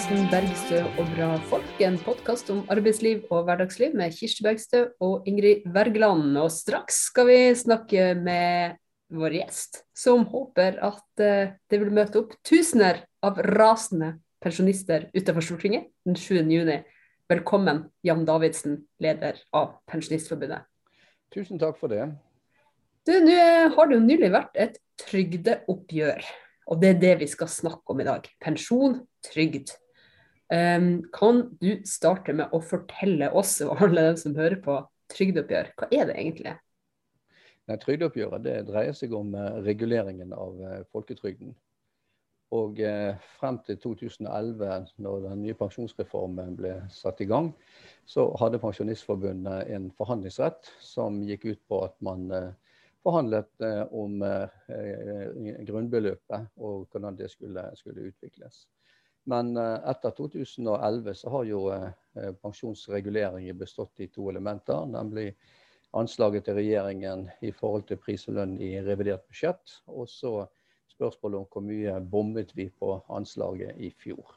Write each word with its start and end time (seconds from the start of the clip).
podkasten 0.00 0.30
'Bergstø 0.32 0.78
og 0.96 1.08
bra 1.12 1.26
folk', 1.50 1.80
en 1.84 1.98
podkast 2.00 2.48
om 2.48 2.62
arbeidsliv 2.72 3.26
og 3.28 3.42
hverdagsliv 3.44 3.92
med 3.92 4.14
Kirsti 4.16 4.40
Bergstø 4.46 4.78
og 4.96 5.26
Ingrid 5.28 5.66
Wergeland. 5.74 6.38
Og 6.40 6.48
straks 6.50 7.02
skal 7.10 7.26
vi 7.28 7.36
snakke 7.54 8.14
med 8.16 8.78
vår 9.12 9.34
gjest, 9.36 9.82
som 9.92 10.24
håper 10.24 10.78
at 10.80 11.20
eh, 11.20 11.52
det 11.68 11.80
vil 11.82 11.92
møte 11.92 12.22
opp 12.22 12.32
tusener 12.40 13.02
av 13.20 13.42
rasende 13.44 14.14
pensjonister 14.40 15.10
utenfor 15.12 15.44
Stortinget 15.44 15.90
den 16.08 16.16
7. 16.16 16.48
juni. 16.48 16.78
Velkommen, 17.28 17.90
Jan 18.00 18.24
Davidsen, 18.24 18.86
leder 19.04 19.36
av 19.52 19.82
Pensjonistforbundet. 19.84 20.64
Tusen 21.28 21.60
takk 21.60 21.76
for 21.76 21.92
det. 21.92 22.08
Du, 23.04 23.18
Nå 23.20 23.36
har 23.76 23.92
det 23.92 24.00
jo 24.00 24.06
nylig 24.06 24.32
vært 24.32 24.56
et 24.56 24.80
trygdeoppgjør. 25.04 26.24
Og 26.72 26.80
det 26.80 26.94
er 26.94 26.98
det 27.04 27.14
vi 27.20 27.28
skal 27.28 27.52
snakke 27.52 27.92
om 27.92 28.00
i 28.00 28.08
dag. 28.08 28.24
Pensjon, 28.40 29.02
trygd. 29.28 29.76
Kan 30.50 31.36
du 31.62 31.68
starte 31.86 32.34
med 32.34 32.50
å 32.50 32.58
fortelle 32.64 33.28
oss 33.38 33.60
og 33.62 33.84
alle 33.84 34.08
dem 34.08 34.16
som 34.18 34.34
hører 34.34 34.58
på, 34.64 34.80
trygdeoppgjør. 35.14 35.72
Hva 35.78 35.88
er 35.94 36.08
det 36.10 36.16
egentlig? 36.18 36.54
Nei, 37.70 37.76
trygdeoppgjøret 37.82 38.44
det 38.44 38.54
dreier 38.66 38.94
seg 38.98 39.14
om 39.14 39.34
uh, 39.34 39.60
reguleringen 39.62 40.34
av 40.34 40.58
uh, 40.58 40.76
folketrygden. 40.90 41.52
Og 42.54 42.80
uh, 42.82 43.14
frem 43.38 43.60
til 43.66 43.78
2011, 43.82 44.88
når 45.02 45.26
den 45.28 45.44
nye 45.44 45.58
pensjonsreformen 45.58 46.56
ble 46.58 46.76
satt 46.94 47.22
i 47.22 47.28
gang, 47.30 47.52
så 48.10 48.26
hadde 48.42 48.58
Pensjonistforbundet 48.62 49.70
en 49.70 49.90
forhandlingsrett 49.98 50.72
som 50.82 51.22
gikk 51.26 51.46
ut 51.52 51.62
på 51.70 51.84
at 51.86 51.94
man 52.02 52.26
forhandlet 53.04 53.64
eh, 53.64 53.82
om 53.96 54.22
eh, 54.22 55.62
grunnbeløpet 55.68 56.50
og 56.60 56.88
hvordan 56.90 57.16
det 57.16 57.30
skulle, 57.32 57.64
skulle 57.78 58.10
utvikles. 58.10 58.66
Men 59.28 59.56
eh, 59.56 59.78
etter 59.90 60.14
2011 60.16 61.14
så 61.14 61.32
har 61.36 61.48
jo 61.48 61.64
pensjonsreguleringen 62.42 63.58
bestått 63.58 64.00
i 64.00 64.08
to 64.10 64.30
elementer. 64.30 64.86
Nemlig 64.90 65.28
anslaget 65.96 66.46
til 66.46 66.58
regjeringen 66.58 67.28
i 67.42 67.52
forhold 67.54 67.86
til 67.88 68.00
pris 68.02 68.26
og 68.28 68.38
lønn 68.38 68.56
i 68.62 68.72
revidert 68.82 69.26
budsjett. 69.28 69.76
Og 69.86 70.08
så 70.10 70.46
spørsmålet 70.90 71.40
om 71.40 71.46
hvor 71.52 71.64
mye 71.64 72.00
bommet 72.02 72.50
vi 72.56 72.68
på 72.70 72.96
anslaget 73.08 73.78
i 73.78 73.92
fjor. 74.02 74.36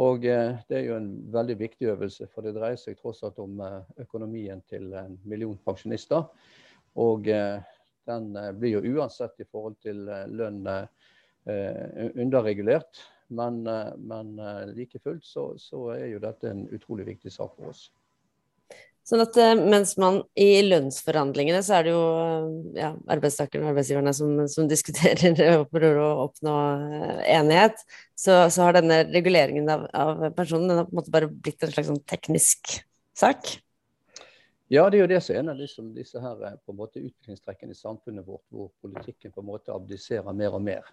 Og 0.00 0.22
Det 0.22 0.76
er 0.76 0.84
jo 0.86 0.96
en 0.96 1.10
veldig 1.34 1.58
viktig 1.58 1.88
øvelse, 1.90 2.28
for 2.30 2.46
det 2.46 2.54
dreier 2.54 2.78
seg 2.78 2.96
tross 2.96 3.24
alt 3.26 3.40
om 3.42 3.58
økonomien 3.98 4.62
til 4.70 4.92
en 4.94 5.16
million 5.24 5.58
pensjonister. 5.66 6.28
Og 6.98 7.28
eh, 7.28 7.62
den 8.08 8.36
eh, 8.36 8.52
blir 8.56 8.78
jo 8.78 8.96
uansett 8.96 9.38
i 9.40 9.46
forhold 9.46 9.78
til 9.84 10.08
eh, 10.08 10.26
lønn 10.28 10.66
underregulert. 12.20 12.98
Men, 13.30 13.62
men 13.62 14.34
like 14.74 14.98
fullt 14.98 15.24
så, 15.26 15.52
så, 15.60 15.88
er 15.94 16.08
jo 16.12 16.22
dette 16.22 16.50
en 16.50 16.64
utrolig 16.74 17.06
viktig 17.12 17.30
sak 17.30 17.52
for 17.56 17.70
oss. 17.70 17.88
Sånn 19.06 19.22
at 19.24 19.38
mens 19.58 19.96
man 19.98 20.20
i 20.38 20.60
lønnsforhandlingene 20.66 21.62
så 21.66 21.78
er 21.78 21.86
det 21.86 21.94
jo 21.94 22.02
ja, 22.76 22.90
arbeidstakerne 23.10 23.64
og 23.64 23.72
arbeidsgiverne 23.72 24.12
som, 24.14 24.34
som, 24.50 24.68
diskuterer 24.70 25.40
og 25.60 25.70
prøver 25.72 26.02
å 26.02 26.26
oppnå 26.26 26.58
enighet, 27.24 27.80
så, 28.18 28.44
så 28.52 28.66
har 28.66 28.76
denne 28.78 29.00
reguleringen 29.08 29.70
av, 29.72 29.88
av 29.94 30.28
pensjonen 30.36 30.68
den 30.70 30.82
har 30.82 30.90
på 30.90 30.94
en 30.94 31.00
måte 31.00 31.14
bare 31.16 31.32
blitt 31.32 31.64
en 31.66 31.74
slags 31.74 31.90
sånn 31.90 32.04
teknisk 32.10 32.76
sak? 33.16 33.54
Ja, 34.70 34.84
det 34.86 35.00
er 35.00 35.02
jo 35.02 35.10
det 35.10 35.18
som 35.26 35.34
er 35.34 35.40
en 35.40 35.50
av 35.50 35.58
liksom, 35.58 35.88
disse 35.96 36.20
her, 36.22 36.42
eh, 36.46 36.58
på 36.62 36.70
en 36.70 36.78
måte 36.78 37.00
utviklingstrekkene 37.02 37.74
i 37.74 37.78
samfunnet 37.78 38.26
vårt, 38.26 38.44
hvor 38.54 38.68
politikken 38.84 39.32
på 39.34 39.42
en 39.42 39.48
måte 39.48 39.74
abdiserer 39.74 40.36
mer 40.36 40.54
og 40.54 40.62
mer. 40.62 40.86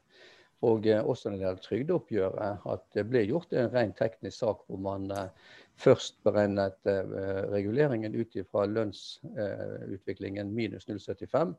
Og 0.65 0.87
eh, 0.87 1.05
også 1.05 1.29
når 1.29 1.37
det 1.37 1.43
gjelder 1.43 1.65
trygdeoppgjøret, 1.65 2.63
at 2.73 2.85
det 2.95 3.05
ble 3.09 3.23
gjort 3.29 3.51
en 3.53 3.69
ren 3.73 3.91
teknisk 3.97 4.39
sak 4.39 4.63
hvor 4.65 4.79
man 4.81 5.11
eh, 5.13 5.51
først 5.77 6.17
beregnet 6.25 6.89
eh, 6.89 7.11
reguleringen 7.51 8.15
ut 8.17 8.39
fra 8.49 8.65
lønnsutviklingen 8.65 10.49
minus 10.53 10.89
0,75, 10.89 11.53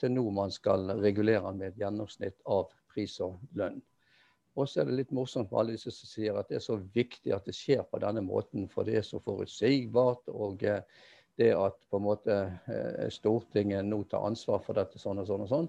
til 0.00 0.12
nå 0.12 0.26
man 0.36 0.52
skal 0.52 0.98
regulere 1.00 1.54
med 1.54 1.70
et 1.70 1.80
gjennomsnitt 1.80 2.44
av 2.44 2.68
pris 2.92 3.16
og 3.24 3.40
lønn. 3.56 3.80
Og 4.52 4.68
så 4.68 4.82
er 4.82 4.90
det 4.90 4.98
litt 4.98 5.16
morsomt 5.16 5.48
med 5.48 5.62
alle 5.62 5.78
disse 5.78 5.94
som 5.94 6.10
sier 6.10 6.36
at 6.36 6.50
det 6.50 6.58
er 6.58 6.66
så 6.66 6.76
viktig 6.76 7.32
at 7.32 7.46
det 7.48 7.56
skjer 7.56 7.86
på 7.88 8.02
denne 8.02 8.20
måten, 8.20 8.66
for 8.68 8.84
det 8.84 8.98
er 8.98 9.06
så 9.06 9.22
forutsigbart. 9.24 10.28
og 10.28 10.60
det 11.40 11.48
at 11.56 11.78
på 11.88 11.96
en 11.96 12.04
måte 12.04 12.34
Stortinget 13.08 13.86
nå 13.88 14.02
tar 14.04 14.26
ansvar 14.28 14.60
for 14.60 14.76
dette 14.76 15.00
sånn 15.00 15.22
og 15.22 15.30
sånn 15.30 15.46
og 15.46 15.48
sånn, 15.48 15.68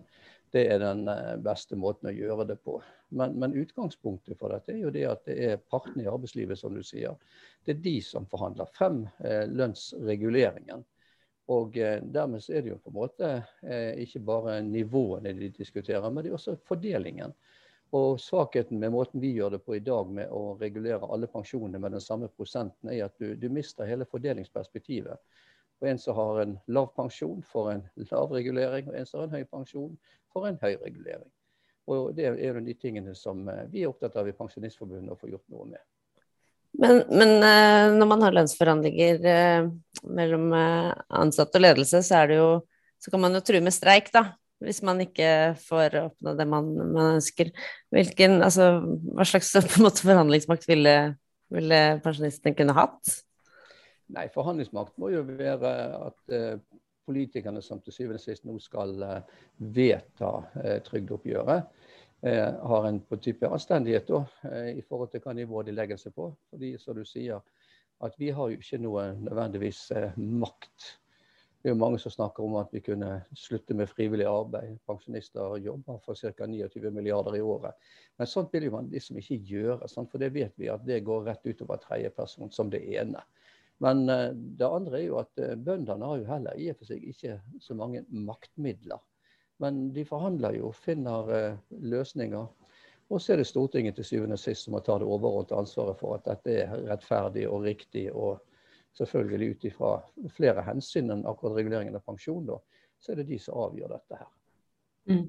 det 0.53 0.63
er 0.69 0.79
den 0.81 1.07
eh, 1.09 1.35
beste 1.41 1.77
måten 1.79 2.11
å 2.11 2.13
gjøre 2.13 2.45
det 2.51 2.59
på. 2.61 2.77
Men, 3.17 3.35
men, 3.41 3.55
utgangspunktet 3.57 4.37
for 4.39 4.53
dette 4.53 4.73
er 4.73 4.83
jo 4.83 4.93
det 4.93 5.05
at 5.09 5.23
det 5.25 5.37
er 5.47 5.61
partene 5.69 6.05
i 6.05 6.09
arbeidslivet, 6.09 6.59
som 6.59 6.75
du 6.77 6.83
sier. 6.85 7.17
Det 7.65 7.75
er 7.75 7.85
de 7.85 7.95
som 8.05 8.27
forhandler 8.29 8.69
frem 8.75 9.03
eh, 9.25 9.45
lønnsreguleringen. 9.49 10.85
Og 11.53 11.77
eh, 11.77 11.99
dermed 12.03 12.45
er 12.49 12.63
det 12.63 12.71
jo 12.71 12.79
på 12.83 12.93
en 12.93 12.99
måte 12.99 13.31
eh, 13.65 13.99
ikke 14.05 14.23
bare 14.23 14.61
nivåene 14.65 15.33
de 15.37 15.49
diskuterer, 15.57 16.09
men 16.09 16.23
det 16.23 16.31
er 16.31 16.37
også 16.37 16.55
fordelingen. 16.69 17.33
Og 17.93 18.17
Svakheten 18.21 18.79
med 18.81 18.93
måten 18.93 19.21
vi 19.21 19.35
gjør 19.35 19.57
det 19.57 19.63
på 19.65 19.75
i 19.77 19.83
dag, 19.85 20.09
med 20.09 20.31
å 20.33 20.55
regulere 20.57 21.09
alle 21.13 21.29
pensjonene 21.29 21.81
med 21.81 21.93
den 21.93 22.01
samme 22.01 22.29
prosenten, 22.29 22.89
er 22.89 23.05
at 23.05 23.19
du, 23.21 23.35
du 23.37 23.49
mister 23.53 23.89
hele 23.89 24.07
fordelingsperspektivet. 24.09 25.21
Og 25.83 25.89
en 25.91 25.97
som 25.99 26.15
har 26.15 26.37
en 26.45 26.53
lav 26.71 26.93
pensjon, 26.95 27.41
får 27.51 27.73
en 27.73 27.81
lav 28.07 28.31
regulering, 28.31 28.85
og 28.87 28.95
en 28.95 29.07
som 29.07 29.19
har 29.19 29.25
en 29.27 29.33
høy 29.35 29.47
pensjon, 29.51 29.97
får 30.31 30.45
en 30.47 30.59
høy 30.61 30.77
regulering. 30.79 31.31
Og 31.91 32.13
Det 32.15 32.23
er 32.23 32.37
en 32.39 32.61
av 32.61 32.63
de 32.63 32.75
tingene 32.79 33.15
som 33.19 33.41
eh, 33.51 33.65
vi 33.71 33.81
er 33.83 33.89
opptatt 33.91 34.15
av 34.15 34.29
i 34.29 34.35
Pensjonistforbundet 34.37 35.11
å 35.11 35.19
få 35.19 35.27
gjort 35.27 35.43
noe 35.51 35.67
med. 35.73 35.81
Men, 36.79 37.01
men 37.11 37.33
eh, 37.43 37.87
når 37.97 38.09
man 38.13 38.23
har 38.23 38.37
lønnsforhandlinger 38.37 39.27
eh, 39.27 39.67
mellom 40.07 40.55
ansatte 40.55 41.59
og 41.59 41.65
ledelse, 41.65 41.99
så, 42.07 42.23
jo, 42.31 42.47
så, 42.95 43.11
kan 43.11 43.25
man 43.25 43.35
jo 43.35 43.43
true 43.43 43.59
med 43.65 43.75
streik, 43.75 44.07
da. 44.15 44.29
Hvis 44.63 44.79
man 44.87 45.03
ikke 45.03 45.27
får 45.59 45.99
oppnå 46.05 46.37
det 46.39 46.47
man, 46.47 46.71
man 46.95 47.17
ønsker. 47.17 47.51
Hvilken, 47.91 48.39
altså, 48.47 48.77
hva 49.11 49.27
slags 49.27 49.51
måte, 49.83 50.07
forhandlingsmakt 50.07 50.63
ville, 50.71 50.95
ville 51.51 51.83
pensjonistene 52.07 52.55
kunne 52.55 52.79
hatt? 52.79 53.17
Nei, 54.13 54.27
forhandlingsmakt 54.33 54.97
må 55.01 55.09
jo 55.13 55.23
være 55.25 55.73
at 55.97 56.33
eh, 56.33 56.57
politikerne 57.07 57.63
som 57.65 57.81
til 57.81 57.95
syvende 57.95 58.19
og 58.21 58.23
sist 58.23 58.45
nå 58.45 58.59
skal 58.61 58.93
eh, 59.01 59.39
vedta 59.73 60.33
eh, 60.61 60.79
trygdeoppgjøret, 60.85 61.75
har 62.23 62.85
en 62.87 63.01
på 63.03 63.17
type 63.19 63.43
anstendighet 63.51 64.05
da, 64.07 64.21
i 64.71 64.79
forhold 64.87 65.09
til 65.11 65.19
hva 65.25 65.33
nivå 65.35 65.59
de 65.67 65.73
legger 65.75 65.97
seg 65.99 66.13
på. 66.15 66.29
Fordi 66.53 66.69
som 66.79 66.95
du 66.95 67.01
sier, 67.03 67.41
at 67.99 68.15
vi 68.15 68.29
har 68.31 68.47
jo 68.47 68.61
ikke 68.61 68.79
noe 68.79 69.09
nødvendigvis 69.17 69.81
makt. 70.15 70.85
Det 71.59 71.67
er 71.67 71.75
jo 71.75 71.81
mange 71.81 71.99
som 71.99 72.11
snakker 72.15 72.47
om 72.47 72.55
at 72.61 72.71
vi 72.71 72.79
kunne 72.85 73.09
slutte 73.35 73.75
med 73.75 73.91
frivillig 73.91 74.29
arbeid. 74.31 74.79
Pensjonister 74.87 75.57
jobber 75.65 75.99
for 76.05 76.15
ca. 76.15 76.47
29 76.47 76.95
milliarder 76.95 77.35
i 77.35 77.43
året. 77.43 77.75
Men 78.15 78.31
sånt 78.31 78.55
vil 78.55 78.71
man 78.71 78.87
liksom 78.91 79.19
ikke 79.19 79.41
gjøre. 79.51 79.91
Sant? 79.91 80.07
For 80.11 80.23
det 80.23 80.31
vet 80.35 80.55
vi 80.55 80.71
at 80.71 80.87
det 80.87 81.03
går 81.03 81.27
rett 81.27 81.43
utover 81.43 81.83
tredjeperson 81.83 82.55
som 82.55 82.71
det 82.71 82.85
ene. 82.95 83.19
Men 83.83 84.09
eh, 84.09 84.29
det 84.33 84.67
andre 84.67 84.99
er 84.99 85.07
jo 85.09 85.19
at 85.19 85.41
eh, 85.43 85.57
bøndene 85.59 86.07
har 86.07 86.21
jo 86.21 86.27
heller 86.29 86.59
i 86.59 86.69
og 86.71 86.79
for 86.79 86.91
seg 86.93 87.03
ikke 87.11 87.39
så 87.61 87.75
mange 87.75 88.05
maktmidler. 88.07 89.01
Men 89.63 89.89
de 89.95 90.05
forhandler 90.07 90.55
jo, 90.59 90.71
finner 90.85 91.31
eh, 91.35 91.57
løsninger. 91.83 92.47
Og 93.11 93.21
så 93.21 93.33
er 93.33 93.41
det 93.41 93.49
Stortinget 93.49 93.97
til 93.99 94.07
syvende 94.07 94.39
og 94.39 94.41
sist 94.41 94.65
som 94.65 94.77
må 94.77 94.81
ta 94.85 94.95
det 95.01 95.07
overordnede 95.07 95.59
ansvaret 95.59 95.99
for 95.99 96.15
at 96.15 96.25
dette 96.29 96.55
er 96.63 96.71
rettferdig 96.87 97.43
og 97.49 97.67
riktig. 97.67 98.07
Og 98.15 98.39
selvfølgelig 98.97 99.51
ut 99.51 99.67
ifra 99.67 99.91
flere 100.31 100.63
hensyn 100.65 101.11
enn 101.11 101.27
akkurat 101.27 101.59
reguleringen 101.59 101.99
av 101.99 102.05
pensjon, 102.07 102.45
da, 102.47 102.59
så 103.01 103.11
er 103.11 103.21
det 103.21 103.29
de 103.33 103.39
som 103.41 103.59
avgjør 103.65 103.97
dette 103.97 104.19
her. 104.21 104.31
Mm. 105.11 105.25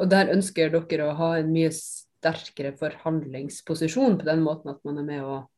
Og 0.00 0.08
der 0.08 0.32
ønsker 0.32 0.72
dere 0.72 1.10
å 1.10 1.16
ha 1.18 1.34
en 1.38 1.50
mye 1.52 1.72
sterkere 1.74 2.72
forhandlingsposisjon 2.80 4.18
på 4.20 4.28
den 4.28 4.44
måten 4.44 4.72
at 4.72 4.80
man 4.88 5.02
er 5.02 5.08
med 5.08 5.26
um, 5.26 5.48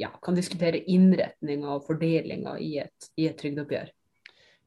ja, 0.00 0.08
kan 0.22 0.36
diskutere 0.38 0.80
innretninga 0.90 1.74
og 1.76 1.86
fordelinga 1.86 2.56
i 2.62 2.76
et, 2.84 3.10
et 3.20 3.36
trygdeoppgjør? 3.38 3.90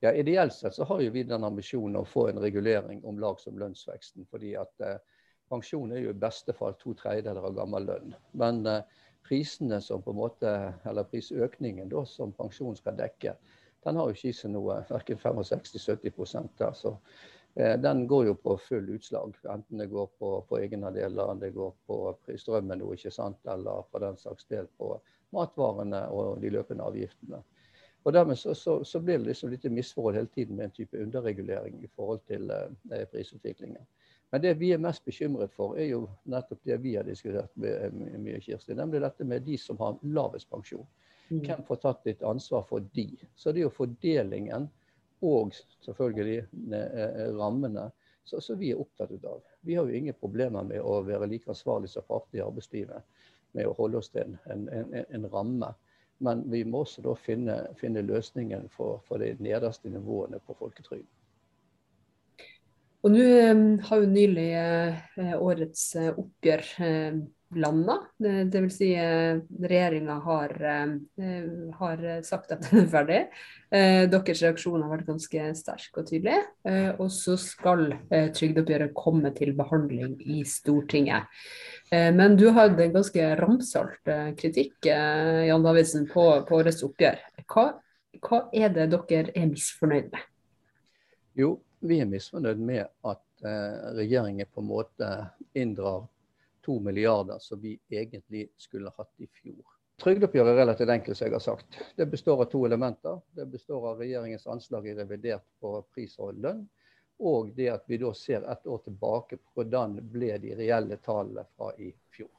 Ja, 0.03 0.12
Ideelt 0.13 0.53
sett 0.53 0.75
så 0.75 0.86
har 0.86 1.01
jo 1.01 1.12
vi 1.13 1.24
den 1.25 1.44
ambisjonen 1.47 2.01
å 2.01 2.07
få 2.07 2.27
en 2.30 2.42
regulering 2.44 3.00
om 3.07 3.19
lag 3.19 3.39
som 3.42 3.57
lønnsveksten. 3.57 4.27
fordi 4.30 4.53
at 4.59 4.86
eh, 4.86 4.97
Pensjon 5.50 5.92
er 5.94 6.01
jo 6.01 6.09
i 6.09 6.18
beste 6.18 6.53
fall 6.57 6.74
to 6.81 6.95
tredjedeler 6.97 7.45
av 7.45 7.53
gammel 7.57 7.86
lønn. 7.86 8.15
Men 8.33 8.63
eh, 8.69 8.81
prisene 9.25 9.80
som 9.81 10.01
på 10.01 10.13
en 10.13 10.19
måte, 10.19 10.51
eller 10.89 11.07
prisøkningen 11.09 11.89
da, 11.89 12.01
som 12.09 12.33
pensjon 12.33 12.77
skal 12.77 12.98
dekke, 12.98 13.36
den 13.86 14.00
har 14.00 14.09
jo 14.09 14.18
ikke 14.18 14.31
i 14.31 14.33
seg 14.33 14.53
noe 14.53 14.80
verken 14.89 15.19
65-70 15.21 16.50
der. 16.57 16.98
Eh, 17.55 17.79
den 17.79 18.07
går 18.07 18.25
jo 18.25 18.35
på 18.35 18.57
full 18.57 18.89
utslag. 18.89 19.35
Enten 19.49 19.77
det 19.77 19.85
går 19.85 20.07
på, 20.19 20.41
på 20.49 20.59
egenandeler, 20.59 21.35
det 21.39 21.49
går 21.55 21.73
på 21.87 21.99
prisstrømmen 22.25 22.83
ikke 22.93 23.11
sant? 23.11 23.39
eller 23.47 23.85
for 23.91 24.03
den 24.03 24.17
saks 24.17 24.45
del 24.51 24.67
på 24.77 24.95
matvarene 25.35 26.05
og 26.11 26.41
de 26.41 26.51
løpende 26.51 26.83
avgiftene. 26.83 27.43
Og 28.05 28.13
Dermed 28.13 28.37
så, 28.37 28.53
så, 28.53 28.83
så 28.83 28.99
blir 28.99 29.17
det 29.17 29.31
liksom 29.31 29.49
litt 29.49 29.63
misforhold 29.71 30.19
hele 30.19 30.29
tiden 30.35 30.59
med 30.59 30.67
en 30.67 30.75
type 30.75 30.99
underregulering 30.99 31.79
i 31.83 31.89
forhold 31.95 32.21
til 32.27 32.51
eh, 32.51 33.07
prisutviklingen. 33.11 33.87
Men 34.31 34.41
det 34.41 34.53
vi 34.59 34.73
er 34.75 34.81
mest 34.81 35.05
bekymret 35.05 35.53
for, 35.55 35.77
er 35.79 35.87
jo 35.93 36.03
nettopp 36.27 36.59
det 36.67 36.77
vi 36.83 36.95
har 36.97 37.07
diskutert 37.07 37.53
med, 37.55 37.93
mye, 38.19 38.41
Kirsti. 38.43 38.75
Nemlig 38.75 38.99
dette 39.01 39.25
med 39.25 39.45
de 39.47 39.57
som 39.57 39.79
har 39.79 39.95
lavest 40.03 40.49
pensjon. 40.51 40.85
Mm. 41.29 41.39
Hvem 41.45 41.63
får 41.65 41.79
tatt 41.81 42.05
litt 42.05 42.23
ansvar 42.25 42.65
for 42.69 42.83
de? 42.93 43.07
Så 43.35 43.53
det 43.53 43.63
er 43.63 43.69
jo 43.69 43.77
fordelingen 43.77 44.67
og 45.21 45.53
selvfølgelig 45.85 46.41
eh, 46.75 47.29
rammene 47.38 47.89
så, 48.25 48.41
så 48.41 48.56
vi 48.57 48.71
er 48.73 48.81
opptatt 48.81 49.25
av. 49.25 49.41
Vi 49.62 49.75
har 49.77 49.85
jo 49.85 49.97
ingen 49.97 50.17
problemer 50.17 50.65
med 50.65 50.81
å 50.81 51.00
være 51.06 51.29
like 51.29 51.51
ansvarlig 51.53 51.91
som 51.94 52.06
partene 52.07 52.41
i 52.41 52.45
arbeidslivet 52.45 53.03
med 53.56 53.69
å 53.69 53.75
holde 53.77 54.01
oss 54.01 54.09
til 54.12 54.33
en, 54.51 54.65
en, 54.73 54.95
en 55.06 55.27
ramme. 55.31 55.69
Men 56.25 56.41
vi 56.51 56.63
må 56.65 56.81
også 56.85 57.03
da 57.06 57.13
finne, 57.19 57.59
finne 57.79 58.03
løsningen 58.06 58.69
for, 58.73 59.01
for 59.07 59.21
de 59.21 59.35
nederste 59.44 59.91
nivåene 59.91 60.39
på 60.41 60.56
folketrygden. 60.57 61.12
Og 63.06 63.13
nå 63.13 63.21
eh, 63.21 63.63
har 63.85 64.01
jo 64.01 64.09
nylig 64.09 64.47
eh, 64.57 65.33
årets 65.38 65.83
eh, 66.01 66.15
oppgjør 66.17 66.63
landa. 67.61 67.97
Vil 68.19 68.67
si 68.73 68.89
regjeringa 68.95 70.17
har, 70.25 70.55
har, 71.79 72.03
sagt 72.25 72.53
at 72.55 72.65
den 72.69 72.83
er 72.83 72.89
ferdig. 72.91 73.21
Deres 74.11 74.43
reaksjon 74.45 74.83
har 74.83 74.91
vært 74.93 75.09
ganske 75.09 75.47
sterk 75.59 76.01
og 76.01 76.09
tydelig. 76.09 76.37
Og 76.99 77.07
så 77.13 77.37
skal 77.41 77.87
trygdeoppgjøret 78.09 78.93
komme 78.97 79.31
til 79.37 79.55
behandling 79.57 80.17
i 80.21 80.43
Stortinget. 80.47 81.27
Men 81.91 82.37
du 82.39 82.47
hadde 82.55 82.85
en 82.85 82.95
ganske 82.95 83.31
ramsalt 83.39 84.13
kritikk 84.39 84.87
Jan 84.87 85.65
Davidsen, 85.65 86.07
på, 86.11 86.27
på 86.47 86.61
årets 86.61 86.85
oppgjør. 86.85 87.19
Hva, 87.51 87.67
hva 88.23 88.45
er 88.55 88.71
det 88.73 88.89
dere 88.93 89.33
er 89.35 89.51
misfornøyd 89.51 90.09
med? 90.13 90.25
Jo, 91.35 91.55
vi 91.83 91.99
er 91.99 92.09
misfornøyd 92.09 92.61
med 92.63 92.85
at 92.85 93.45
eh, 93.45 93.87
regjeringen 93.97 94.47
på 94.47 94.63
en 94.63 94.69
måte 94.69 95.09
inndrar 95.57 96.05
to 96.65 96.79
milliarder 96.83 97.39
som 97.39 97.62
vi 97.62 97.77
egentlig 97.89 98.47
skulle 98.57 98.91
hatt 98.97 99.12
i 99.21 99.27
fjor. 99.41 99.63
Trygdeoppgjøret 100.03 100.51
er 100.51 100.57
relativt 100.59 100.91
enkelt, 100.91 101.17
som 101.17 101.27
jeg 101.29 101.33
har 101.38 101.44
sagt. 101.44 101.77
Det 101.95 102.07
består 102.12 102.41
av 102.44 102.50
to 102.51 102.65
elementer. 102.67 103.21
Det 103.38 103.45
består 103.47 103.91
av 103.91 104.01
regjeringens 104.03 104.47
anslag 104.51 104.89
i 104.89 104.95
revidert 104.97 105.45
på 105.63 105.77
pris 105.95 106.17
og 106.19 106.35
lønn. 106.44 106.65
Og 107.23 107.53
det 107.56 107.69
at 107.71 107.85
vi 107.88 108.01
da 108.01 108.12
ser 108.17 108.44
ett 108.51 108.67
år 108.67 108.81
tilbake 108.83 109.38
på 109.39 109.53
hvordan 109.56 109.95
ble 110.12 110.33
de 110.44 110.51
reelle 110.59 110.97
tallene 111.06 111.45
fra 111.56 111.71
i 111.79 111.94
fjor. 112.12 112.33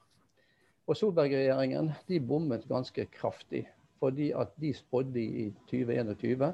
Og 0.86 1.00
Solberg-regjeringen 1.00 1.94
de 2.10 2.20
bommet 2.20 2.68
ganske 2.68 3.08
kraftig. 3.16 3.64
Fordi 4.02 4.28
at 4.36 4.52
de 4.60 4.74
spådde 4.76 5.22
i 5.22 5.46
2021 5.70 6.50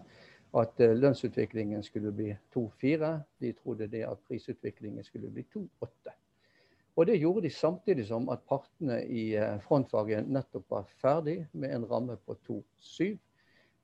at 0.62 0.80
eh, 0.80 0.94
lønnsutviklingen 0.94 1.82
skulle 1.82 2.12
bli 2.14 2.30
2,4. 2.54 3.16
De 3.42 3.52
trodde 3.58 3.90
det 3.90 4.06
at 4.06 4.22
prisutviklingen 4.28 5.04
skulle 5.04 5.34
bli 5.34 5.44
2,8. 5.56 6.14
Og 6.96 7.06
Det 7.06 7.16
gjorde 7.16 7.42
de 7.42 7.50
samtidig 7.50 8.06
som 8.06 8.28
at 8.28 8.42
partene 8.48 8.98
i 9.08 9.32
eh, 9.34 9.60
frontfaget 9.64 10.28
nettopp 10.28 10.70
var 10.70 10.88
ferdig 11.00 11.46
med 11.52 11.72
en 11.72 11.86
ramme 11.88 12.16
på 12.26 12.36
2,7. 12.48 13.16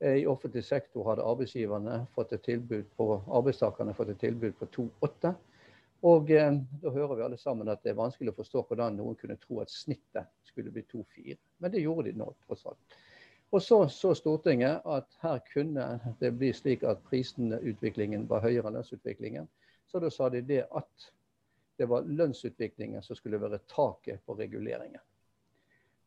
Eh, 0.01 0.17
I 0.23 0.27
offentlig 0.27 0.65
sektor 0.65 1.09
hadde 1.09 1.25
arbeidsgiverne 1.25 2.03
fått 2.15 2.33
et 2.37 2.45
tilbud 2.45 2.85
på, 2.97 3.09
arbeidstakerne 3.33 3.97
fått 3.97 4.13
et 4.13 4.21
tilbud 4.21 4.53
på 4.61 4.69
2,8. 4.77 5.33
Og 6.03 6.31
eh, 6.31 6.61
da 6.83 6.93
hører 6.93 7.17
vi 7.17 7.27
alle 7.31 7.41
sammen 7.41 7.73
at 7.73 7.83
det 7.83 7.95
er 7.95 7.99
vanskelig 8.03 8.35
å 8.35 8.39
forstå 8.43 8.67
hvordan 8.69 9.01
noen 9.01 9.17
kunne 9.17 9.41
tro 9.41 9.63
at 9.65 9.73
snittet 9.73 10.29
skulle 10.45 10.71
bli 10.75 10.85
2,4. 10.93 11.39
Men 11.59 11.73
det 11.73 11.83
gjorde 11.87 12.11
de 12.11 12.19
nå, 12.21 12.29
tross 12.45 12.69
alt. 12.69 12.99
Og 13.51 13.63
så 13.65 13.87
så 13.89 14.13
Stortinget 14.15 14.85
at 14.85 15.09
her 15.23 15.39
kunne 15.53 15.87
det 16.21 16.35
bli 16.37 16.53
slik 16.53 16.85
at 16.85 17.01
prisutviklingen 17.09 18.29
var 18.29 18.45
høyere 18.45 18.69
enn 18.69 18.77
lønnsutviklingen. 18.77 19.49
Så 19.89 20.05
da 20.05 20.11
sa 20.13 20.29
de 20.29 20.43
det 20.45 20.67
at 20.69 21.09
det 21.79 21.87
var 21.87 22.07
lønnsutviklingen 22.07 23.03
som 23.03 23.17
skulle 23.17 23.41
være 23.41 23.61
taket 23.71 24.25
på 24.27 24.35
reguleringen. 24.39 25.01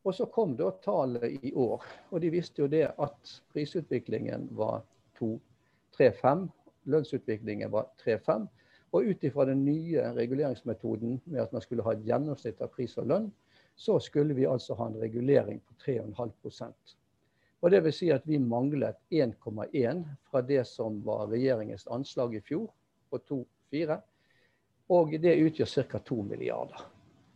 Og 0.03 0.15
så 0.17 0.25
kom 0.33 0.55
da 0.57 0.71
tallet 0.83 1.43
i 1.45 1.53
år, 1.53 1.83
og 2.09 2.21
de 2.21 2.31
visste 2.33 2.63
jo 2.63 2.69
det 2.71 2.87
at 2.89 3.33
prisutviklingen 3.53 4.47
var 4.57 4.81
2-3-5. 5.19 6.47
lønnsutviklingen 6.83 7.71
var 7.71 7.91
3-5. 8.03 8.47
Og 8.91 9.07
ut 9.07 9.23
ifra 9.23 9.45
den 9.45 9.61
nye 9.65 10.07
reguleringsmetoden 10.15 11.21
med 11.25 11.41
at 11.41 11.53
man 11.53 11.61
skulle 11.61 11.85
ha 11.85 11.93
et 11.93 12.07
gjennomsnitt 12.07 12.61
av 12.61 12.73
pris 12.73 12.97
og 12.97 13.07
lønn, 13.07 13.29
så 13.75 13.99
skulle 13.99 14.35
vi 14.35 14.49
altså 14.49 14.75
ha 14.75 14.89
en 14.89 14.99
regulering 14.99 15.61
på 15.61 15.77
3,5% 15.85 16.97
og 17.61 17.71
det 17.71 17.83
vil 17.85 17.93
si 17.93 18.09
at 18.13 18.23
vi 18.25 18.39
manglet 18.41 18.97
1,1 19.13 20.01
fra 20.29 20.41
det 20.41 20.63
som 20.67 20.97
var 21.05 21.29
regjeringens 21.29 21.85
anslag 21.93 22.35
i 22.35 22.41
fjor, 22.41 22.71
på 23.11 23.19
2,4. 23.29 23.99
Og 24.91 25.13
det 25.23 25.37
utgjør 25.39 25.69
ca. 25.87 25.99
2 26.07 26.21
milliarder. 26.27 26.81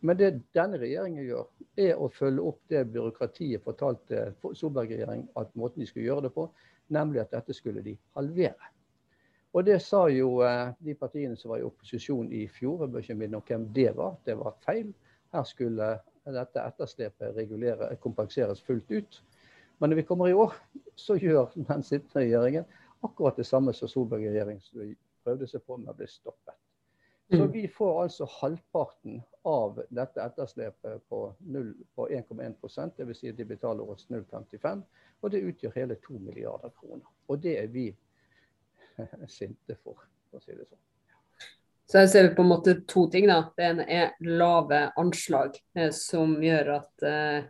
Men 0.05 0.17
det 0.19 0.31
denne 0.53 0.77
regjeringen 0.77 1.23
gjør, 1.25 1.45
er 1.81 1.99
å 1.99 2.09
følge 2.13 2.43
opp 2.51 2.59
det 2.71 2.83
byråkratiet 2.93 3.63
fortalte 3.63 4.27
Solberg-regjeringen 4.43 5.29
at 5.39 5.53
måten 5.57 5.81
de 5.81 5.87
skulle 5.89 6.05
gjøre 6.05 6.27
det 6.27 6.33
på, 6.35 6.45
nemlig 6.93 7.23
at 7.23 7.31
dette 7.33 7.55
skulle 7.55 7.83
de 7.83 7.95
halvere. 8.17 8.71
Og 9.55 9.63
det 9.65 9.79
sa 9.81 10.03
jo 10.11 10.41
eh, 10.43 10.73
de 10.83 10.93
partiene 10.99 11.37
som 11.39 11.53
var 11.53 11.61
i 11.61 11.65
opposisjon 11.65 12.27
i 12.35 12.43
fjor, 12.51 12.83
jeg 12.83 12.91
bør 12.91 13.05
ikke 13.05 13.17
minne 13.21 13.39
om 13.39 13.45
hvem 13.47 13.69
det 13.75 13.87
var, 13.95 14.17
det 14.27 14.35
var 14.39 14.57
feil. 14.65 14.91
Her 15.31 15.47
skulle 15.47 15.89
dette 16.25 16.59
etterslepet 16.59 17.39
kompenseres 18.03 18.61
fullt 18.67 18.91
ut. 18.91 19.21
Men 19.79 19.91
når 19.91 20.01
vi 20.01 20.07
kommer 20.09 20.27
i 20.27 20.35
år, 20.35 20.53
så 20.95 21.15
gjør 21.15 21.55
den 21.55 21.87
sittende 21.87 22.25
regjeringen 22.25 22.67
akkurat 23.05 23.39
det 23.39 23.47
samme 23.47 23.73
som 23.73 23.91
Solberg-regjeringen 23.91 24.95
prøvde 25.23 25.47
seg 25.47 25.63
på, 25.63 25.79
men 25.79 25.95
ble 25.95 26.07
stoppet. 26.11 26.55
Så 27.29 27.41
mm. 27.41 27.51
vi 27.51 27.67
får 27.67 28.01
altså 28.03 28.27
halvparten 28.29 29.21
av 29.49 29.79
dette 29.89 30.21
etterslepet 30.21 31.01
på, 31.09 31.21
på 31.95 32.07
1,1 32.09 32.91
dvs. 32.97 33.19
Si 33.19 33.31
de 33.31 33.45
betaler 33.45 33.89
oss 33.89 34.07
0,55. 34.09 34.83
Og 35.21 35.31
det 35.33 35.41
utgjør 35.41 35.77
hele 35.79 35.97
2 36.05 36.19
milliarder 36.19 36.73
kroner. 36.79 37.07
Og 37.27 37.41
det 37.41 37.55
er 37.63 37.71
vi 37.73 37.87
sinte 39.39 39.77
for, 39.81 40.05
for 40.29 40.41
å 40.41 40.45
si 40.45 40.53
det 40.53 40.67
sånn. 40.67 40.81
Så 41.85 42.01
her 42.01 42.07
ser 42.09 42.27
vi 42.27 42.35
på 42.37 42.41
en 42.41 42.49
måte 42.49 42.79
to 42.89 43.05
ting. 43.13 43.27
da. 43.29 43.43
Det 43.57 43.65
ene 43.71 43.85
er 43.89 44.13
lave 44.25 44.87
anslag, 44.97 45.57
eh, 45.77 45.91
som 45.93 46.37
gjør 46.41 46.71
at 46.79 47.05
eh, 47.05 47.49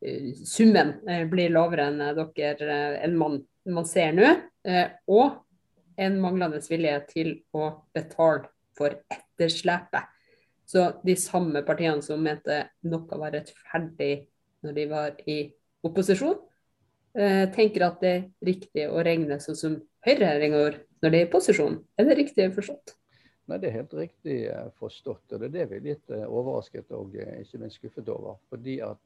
Eh, 0.00 0.34
summen 0.44 1.08
eh, 1.08 1.24
blir 1.28 1.50
lavere 1.50 1.88
enn 1.90 2.02
eh, 2.04 2.26
dere 2.36 2.76
enn 3.04 3.16
man, 3.16 3.40
man 3.64 3.88
ser 3.88 4.12
nå. 4.16 4.34
Og 5.08 5.38
en 5.96 6.18
manglende 6.20 6.60
vilje 6.66 6.98
til 7.12 7.32
å 7.56 7.70
betale 7.96 8.50
for 8.76 8.96
etterslepet. 9.12 10.12
Så 10.66 10.88
de 11.06 11.14
samme 11.18 11.62
partiene 11.66 12.02
som 12.02 12.22
mente 12.22 12.64
noe 12.90 13.20
var 13.20 13.34
rettferdig 13.36 14.26
når 14.66 14.76
de 14.76 14.86
var 14.90 15.18
i 15.30 15.38
opposisjon, 15.86 16.40
tenker 17.54 17.84
at 17.86 18.00
det 18.02 18.10
er 18.12 18.24
riktig 18.44 18.88
å 18.90 19.04
regne 19.06 19.38
sånn 19.40 19.56
som 19.56 19.76
høyreregjeringa 20.04 20.58
gjorde 20.58 20.80
når 21.04 21.12
de 21.14 21.20
er 21.20 21.28
i 21.28 21.30
posisjon. 21.30 21.76
Er 21.96 22.08
det 22.08 22.16
riktig 22.18 22.48
forstått? 22.56 22.96
Nei, 23.46 23.60
Det 23.62 23.68
er 23.68 23.76
helt 23.78 23.94
riktig 23.94 24.36
forstått. 24.80 25.22
og 25.32 25.38
Det 25.40 25.46
er 25.46 25.54
det 25.54 25.68
vi 25.70 25.76
er 25.76 25.86
litt 25.86 26.10
overrasket 26.10 26.90
og 26.98 27.14
ikke 27.14 27.62
minst 27.62 27.78
skuffet 27.78 28.10
over. 28.10 28.36
fordi 28.50 28.80
at 28.82 28.98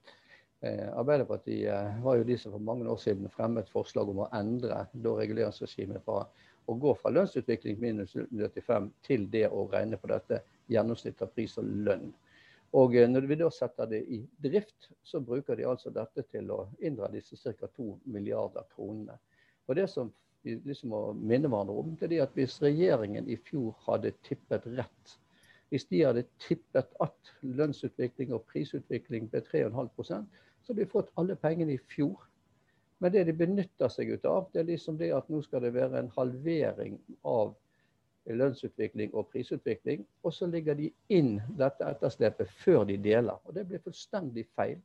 Eh, 0.60 0.88
Arbeiderpartiet 0.92 2.02
var 2.04 2.18
jo 2.18 2.24
de 2.28 2.36
som 2.38 2.52
for 2.52 2.60
mange 2.60 2.84
år 2.88 2.98
siden 3.00 3.30
fremmet 3.32 3.70
forslag 3.72 4.10
om 4.12 4.26
å 4.26 4.28
endre 4.36 4.82
reguleringsregimet 4.92 6.04
fra 6.04 6.26
å 6.70 6.78
gå 6.80 6.94
fra 6.98 7.12
lønnsutvikling 7.12 7.78
minus 7.80 8.14
0,85 8.16 8.90
til 9.06 9.26
det 9.32 9.46
å 9.48 9.66
regne 9.72 9.98
på 10.00 10.10
dette 10.10 10.42
gjennomsnittet 10.70 11.26
av 11.26 11.32
pris 11.34 11.56
og 11.60 11.70
lønn. 11.86 12.10
Og 12.78 12.94
eh, 12.96 13.08
Når 13.10 13.26
vi 13.26 13.38
da 13.40 13.50
setter 13.50 13.90
det 13.90 14.02
i 14.06 14.20
drift, 14.42 14.90
så 15.02 15.20
bruker 15.20 15.58
de 15.58 15.66
altså 15.66 15.90
dette 15.94 16.22
til 16.30 16.50
å 16.54 16.62
inndra 16.78 17.10
disse 17.10 17.36
ca. 17.42 17.66
2 17.66 17.88
milliarder 18.04 18.68
kronene. 18.74 19.18
Og 19.66 19.76
Det 19.76 19.88
som 19.90 20.12
vi 20.42 20.56
liksom 20.64 20.94
må 20.94 21.00
minne 21.12 21.50
hverandre 21.50 21.82
om, 21.82 21.96
det 22.00 22.12
er 22.12 22.24
at 22.24 22.36
hvis 22.38 22.60
regjeringen 22.62 23.28
i 23.28 23.36
fjor 23.36 23.74
hadde 23.86 24.14
tippet 24.24 24.66
rett, 24.78 25.16
hvis 25.70 25.84
de 25.90 26.00
hadde 26.02 26.24
tippet 26.42 26.94
at 27.04 27.34
lønnsutvikling 27.42 28.32
og 28.34 28.46
prisutvikling 28.50 29.28
ble 29.30 29.42
3,5% 29.46 30.40
så 30.70 30.72
hadde 30.72 30.84
de 30.84 30.90
fått 30.90 31.12
alle 31.20 31.36
pengene 31.38 31.76
i 31.76 31.82
fjor. 31.92 32.26
Men 33.00 33.12
det 33.12 33.24
de 33.30 33.32
benytter 33.32 33.88
seg 33.88 34.12
ut 34.12 34.24
av, 34.28 34.50
det 34.52 34.60
er 34.60 34.68
liksom 34.68 34.98
det 35.00 35.08
at 35.16 35.28
nå 35.32 35.40
skal 35.44 35.64
det 35.64 35.72
være 35.74 36.02
en 36.02 36.12
halvering 36.16 36.98
av 37.24 37.54
lønnsutvikling 38.28 39.14
og 39.16 39.30
prisutvikling. 39.32 40.04
Og 40.22 40.34
så 40.36 40.46
ligger 40.50 40.76
de 40.76 40.90
inn 41.08 41.38
dette 41.58 41.86
etterslepet 41.88 42.52
før 42.60 42.84
de 42.90 42.98
deler. 43.00 43.40
Og 43.48 43.56
det 43.56 43.64
blir 43.70 43.82
fullstendig 43.84 44.44
feil. 44.56 44.78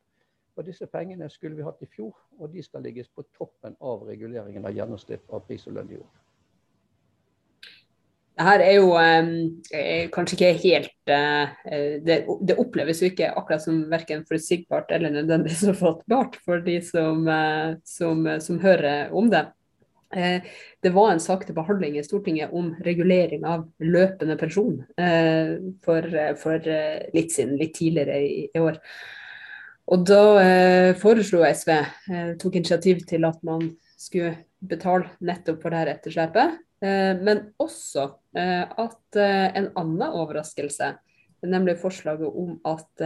Og 0.56 0.64
disse 0.64 0.88
pengene 0.88 1.28
skulle 1.28 1.58
vi 1.58 1.66
hatt 1.66 1.82
i 1.84 1.90
fjor, 1.92 2.16
og 2.40 2.48
de 2.54 2.62
skal 2.64 2.86
ligges 2.88 3.12
på 3.12 3.26
toppen 3.36 3.76
av 3.84 4.06
reguleringen 4.08 4.64
av 4.64 4.72
gjennomsnitt 4.72 5.28
av 5.28 5.44
pris 5.44 5.68
og 5.68 5.76
lønn 5.76 5.92
i 5.92 6.00
år. 6.00 6.25
Det 8.36 8.44
her 8.44 8.62
er 8.62 8.74
jo 8.76 8.90
eh, 9.00 10.08
kanskje 10.12 10.36
ikke 10.36 10.50
helt 10.60 11.12
eh, 11.12 11.94
det, 12.04 12.18
det, 12.44 12.56
oppleves 12.60 13.00
jo 13.00 13.08
ikke 13.08 13.30
akkurat 13.32 13.64
som 13.64 13.78
verken 13.88 14.26
forutsigbart 14.28 14.92
eller 14.92 15.14
nødvendigvis 15.14 15.64
forfattbart 15.70 16.36
for 16.44 16.60
de 16.66 16.76
som, 16.84 17.24
eh, 17.32 17.76
som, 17.88 18.26
som, 18.44 18.60
hører 18.60 19.14
om 19.16 19.30
det. 19.32 19.46
Det 20.16 20.92
var 20.94 21.10
en 21.10 21.20
sak 21.20 21.42
til 21.44 21.56
behandling 21.56 21.96
i 21.98 22.04
Stortinget 22.06 22.52
om 22.54 22.70
regulering 22.86 23.42
av 23.44 23.64
løpende 23.82 24.36
pensjon 24.38 24.78
for, 25.84 26.06
for 26.40 26.68
litt 27.12 27.34
siden, 27.34 27.56
litt 27.58 27.74
tidligere 27.74 28.20
i, 28.22 28.44
i 28.46 28.62
år. 28.62 28.78
Og 29.86 30.02
da 30.06 30.22
eh, 30.42 30.92
foreslo 30.98 31.44
SV, 31.46 31.72
eh, 32.10 32.30
tok 32.40 32.58
initiativ 32.58 33.04
til 33.06 33.26
at 33.28 33.38
man 33.46 33.68
skulle 33.96 34.34
betale 34.66 35.12
nettopp 35.22 35.60
for 35.62 35.74
dette 35.74 35.94
etterslepet. 35.94 36.56
Eh, 36.84 37.16
men 37.24 37.40
også 37.62 38.10
eh, 38.36 38.64
at 38.68 39.16
eh, 39.16 39.48
en 39.56 39.70
annen 39.80 40.10
overraskelse, 40.10 40.92
nemlig 41.46 41.78
forslaget 41.80 42.26
om 42.28 42.56
at 42.66 43.04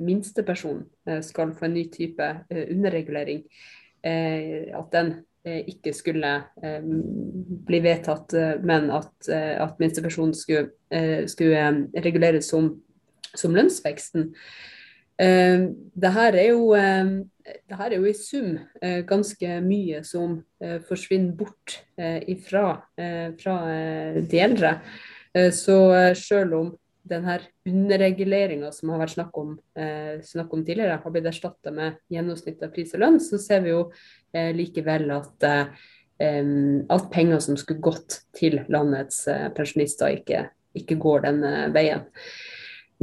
minsteperson 0.00 0.82
skal 1.22 1.52
få 1.56 1.64
en 1.64 1.74
ny 1.74 1.84
type 1.92 2.26
underregulering, 2.50 3.44
at 4.02 4.88
den 4.92 5.12
ikke 5.44 5.92
skulle 5.96 6.32
bli 7.68 7.80
vedtatt, 7.84 8.34
men 8.66 8.90
at, 8.90 9.28
at 9.30 9.80
minsteperson 9.80 10.34
skulle, 10.34 10.66
skulle 11.30 11.62
reguleres 12.04 12.50
som, 12.50 12.72
som 13.34 13.54
lønnsveksten. 13.54 14.34
Uh, 15.20 15.68
det 16.00 16.10
her 16.16 16.36
er 16.40 17.96
jo 17.98 18.06
i 18.08 18.16
sum 18.16 18.54
uh, 18.56 19.00
ganske 19.08 19.56
mye 19.60 20.00
som 20.06 20.38
uh, 20.64 20.78
forsvinner 20.88 21.34
bort 21.36 21.80
ifra 22.00 22.80
fra 23.40 23.54
de 24.16 24.38
eldre. 24.40 24.70
så 25.52 25.76
selv 26.16 26.54
om 26.56 26.70
denne 27.04 27.34
underreguleringa 27.68 28.70
som 28.72 28.92
har 28.94 29.02
vært 29.02 29.12
snakk 29.12 29.36
om, 29.36 29.50
snakk 30.24 30.54
om 30.54 30.62
tidligere, 30.64 30.96
har 31.02 31.12
blitt 31.12 31.28
erstatta 31.28 31.72
med 31.74 31.98
gjennomsnitt 32.08 32.62
av 32.64 32.72
pris 32.72 32.94
og 32.96 33.02
lønn, 33.04 33.20
så 33.20 33.36
ser 33.38 33.60
vi 33.66 33.74
jo 33.74 33.82
likevel 34.32 35.12
at, 35.12 35.46
um, 36.24 36.80
at 36.88 37.10
penger 37.12 37.44
som 37.44 37.60
skulle 37.60 37.84
gått 37.84 38.22
til 38.38 38.62
landets 38.72 39.26
pensjonister, 39.58 40.16
ikke, 40.22 40.46
ikke 40.80 40.96
går 41.04 41.28
den 41.28 41.44
veien. 41.76 42.08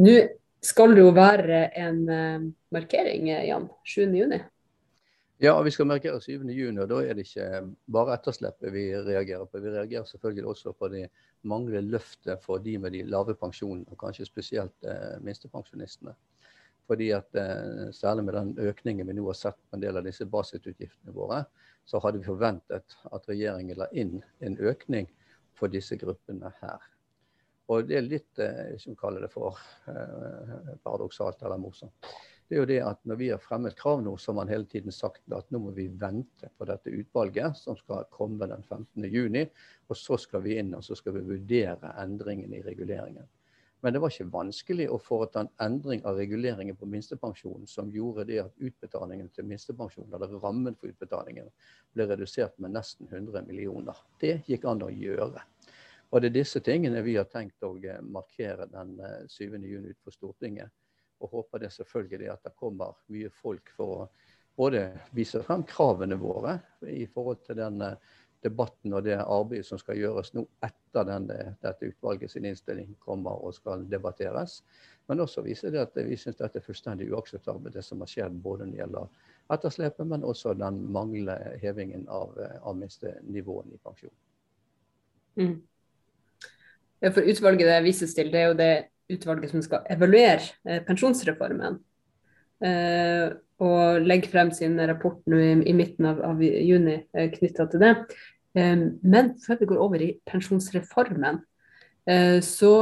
Nå 0.02 0.18
skal 0.68 0.94
det 0.96 1.04
jo 1.06 1.16
være 1.16 1.64
en 1.80 2.04
uh, 2.12 2.46
markering, 2.76 3.30
Jan, 3.32 3.48
Jan. 3.48 3.68
7.6. 3.88 4.46
Ja, 5.40 5.62
vi 5.62 5.70
skal 5.72 5.86
markere 5.86 6.18
7.6, 6.18 6.80
og 6.82 6.88
da 6.90 6.98
er 7.06 7.14
det 7.14 7.28
ikke 7.28 7.48
bare 7.94 8.16
etterslepet 8.18 8.72
vi 8.74 8.88
reagerer 8.96 9.46
på. 9.46 9.60
Vi 9.62 9.70
reagerer 9.70 10.08
selvfølgelig 10.10 10.48
også 10.50 10.74
på 10.74 10.90
det 10.90 11.04
manglende 11.46 11.92
løftet 11.94 12.42
for 12.42 12.58
de 12.58 12.74
med 12.82 12.96
de 12.98 13.04
lave 13.06 13.36
pensjonene, 13.38 13.86
og 13.92 14.00
kanskje 14.02 14.26
spesielt 14.26 14.74
eh, 14.90 15.20
minstepensjonistene. 15.22 16.16
Fordi 16.90 17.12
at 17.14 17.38
eh, 17.38 17.94
Særlig 17.94 18.26
med 18.26 18.34
den 18.34 18.56
økningen 18.58 19.08
vi 19.08 19.14
nå 19.14 19.28
har 19.30 19.38
sett 19.38 19.62
på 19.70 19.78
en 19.78 19.86
del 19.86 20.02
av 20.02 20.10
disse 20.10 20.26
basisutgiftene 20.26 21.14
våre, 21.14 21.44
så 21.86 22.02
hadde 22.02 22.18
vi 22.18 22.32
forventet 22.32 22.98
at 23.14 23.30
regjeringen 23.30 23.78
la 23.78 23.92
inn 23.94 24.18
en 24.42 24.58
økning 24.58 25.06
for 25.54 25.70
disse 25.70 25.96
gruppene 26.02 26.50
her. 26.64 26.82
Og 27.68 27.88
det 27.88 27.98
er 28.00 28.08
litt 28.08 28.40
eh, 28.40 28.76
som 28.80 28.96
kaller 28.96 29.26
det 29.26 29.32
for 29.34 29.60
eh, 29.92 30.74
paradoksalt 30.84 31.42
eller 31.44 31.60
morsomt. 31.60 32.10
Det 32.48 32.56
er 32.56 32.62
jo 32.62 32.68
det 32.70 32.78
at 32.80 33.02
Når 33.04 33.18
vi 33.20 33.28
har 33.28 33.42
fremmet 33.44 33.76
krav 33.76 34.00
nå, 34.04 34.14
så 34.18 34.32
har 34.32 34.38
man 34.38 34.52
hele 34.52 34.66
tiden 34.72 34.94
sagt 34.96 35.34
at 35.36 35.50
nå 35.52 35.60
må 35.60 35.74
vi 35.76 35.90
vente 35.92 36.48
på 36.56 36.68
dette 36.70 36.94
utvalget 36.96 37.60
som 37.60 37.76
skal 37.76 38.08
komme 38.12 38.48
den 38.48 38.64
15.6. 38.64 39.50
Og 39.92 40.00
så 40.00 40.20
skal 40.22 40.46
vi 40.46 40.56
inn 40.62 40.72
og 40.78 40.86
så 40.88 40.96
skal 40.96 41.18
vi 41.18 41.26
vurdere 41.28 41.92
endringene 42.00 42.62
i 42.62 42.64
reguleringen. 42.64 43.28
Men 43.84 43.94
det 43.94 44.00
var 44.02 44.10
ikke 44.10 44.32
vanskelig 44.34 44.88
å 44.90 44.98
foreta 45.02 45.44
en 45.44 45.52
endring 45.62 46.02
av 46.08 46.18
reguleringen 46.18 46.80
på 46.80 46.88
minstepensjonen 46.90 47.68
som 47.70 47.92
gjorde 47.94 48.26
det 48.32 48.40
at 48.42 48.64
utbetalingen 48.64 49.28
til 49.36 49.46
minstepensjonen, 49.46 50.16
eller 50.16 50.40
rammen 50.42 50.76
for 50.80 50.90
utbetalingen, 50.90 51.52
ble 51.94 52.08
redusert 52.10 52.58
med 52.64 52.74
nesten 52.74 53.12
100 53.12 53.46
millioner. 53.46 54.00
Det 54.24 54.40
gikk 54.50 54.66
an 54.72 54.82
å 54.88 54.90
gjøre. 54.90 55.44
Og 56.10 56.22
det 56.22 56.30
er 56.30 56.38
disse 56.40 56.62
tingene 56.64 57.04
vi 57.04 57.18
har 57.18 57.28
tenkt 57.32 57.64
å 57.68 57.74
eh, 57.84 58.02
markere 58.02 58.70
den 58.72 58.96
7. 59.28 59.44
juni 59.44 59.74
juni 59.74 59.92
utenfor 59.92 60.16
Stortinget. 60.16 60.72
Og 61.20 61.34
håper 61.34 61.66
det 61.66 61.74
selvfølgelig 61.74 62.30
at 62.32 62.46
det 62.46 62.56
kommer 62.56 63.00
mye 63.12 63.32
folk 63.34 63.72
for 63.76 63.96
å 63.96 64.08
både 64.58 64.88
vise 65.18 65.42
frem 65.46 65.66
kravene 65.68 66.18
våre 66.18 66.60
i 66.90 67.06
forhold 67.12 67.44
til 67.46 67.60
den 67.60 67.82
eh, 67.86 67.98
debatten 68.46 68.94
og 68.94 69.04
det 69.04 69.18
arbeidet 69.18 69.66
som 69.66 69.80
skal 69.82 69.98
gjøres 69.98 70.32
nå 70.38 70.44
etter 70.64 71.08
den, 71.10 71.26
dette 71.62 71.90
utvalget 71.90 72.32
sin 72.32 72.46
innstilling 72.46 72.94
kommer 73.04 73.42
og 73.44 73.56
skal 73.58 73.84
debatteres. 73.90 74.62
Men 75.10 75.24
også 75.24 75.44
vise 75.46 75.72
det 75.74 75.82
at 75.82 75.98
vi 75.98 76.18
syns 76.20 76.38
dette 76.40 76.62
er 76.62 76.66
fullstendig 76.66 77.10
uakseptabelt, 77.12 77.74
det 77.74 77.84
som 77.86 78.04
har 78.04 78.12
skjedd 78.12 78.38
både 78.44 78.68
når 78.68 78.74
det 78.76 78.82
gjelder 78.82 79.24
etterslepet, 79.56 80.08
men 80.08 80.26
også 80.28 80.54
den 80.60 80.80
manglende 80.94 81.58
hevingen 81.64 82.06
av, 82.12 82.38
av 82.62 82.78
minstenivåene 82.78 83.74
i 83.74 83.82
pensjon. 83.84 84.16
Mm. 85.38 85.58
For 87.04 87.26
utvalget 87.30 87.70
det 87.70 87.82
vises 87.86 88.16
til, 88.18 88.32
det 88.34 88.40
er 88.42 88.48
jo 88.52 88.58
det 88.58 88.72
utvalget 89.14 89.52
som 89.54 89.62
skal 89.64 89.86
evaluere 89.94 90.42
eh, 90.68 90.82
pensjonsreformen. 90.86 91.78
Eh, 92.66 93.28
og 93.62 94.06
legge 94.06 94.30
frem 94.32 94.50
sin 94.54 94.78
rapport 94.90 95.20
nå 95.30 95.38
i, 95.42 95.52
i 95.70 95.76
midten 95.78 96.08
av, 96.10 96.22
av 96.26 96.42
juni 96.42 97.00
eh, 97.14 97.30
knytta 97.34 97.68
til 97.72 97.84
det. 97.84 97.94
Eh, 98.58 98.78
men 99.02 99.36
før 99.44 99.62
vi 99.62 99.70
går 99.70 99.84
over 99.84 100.04
i 100.06 100.16
pensjonsreformen, 100.28 101.44
så, 102.08 102.70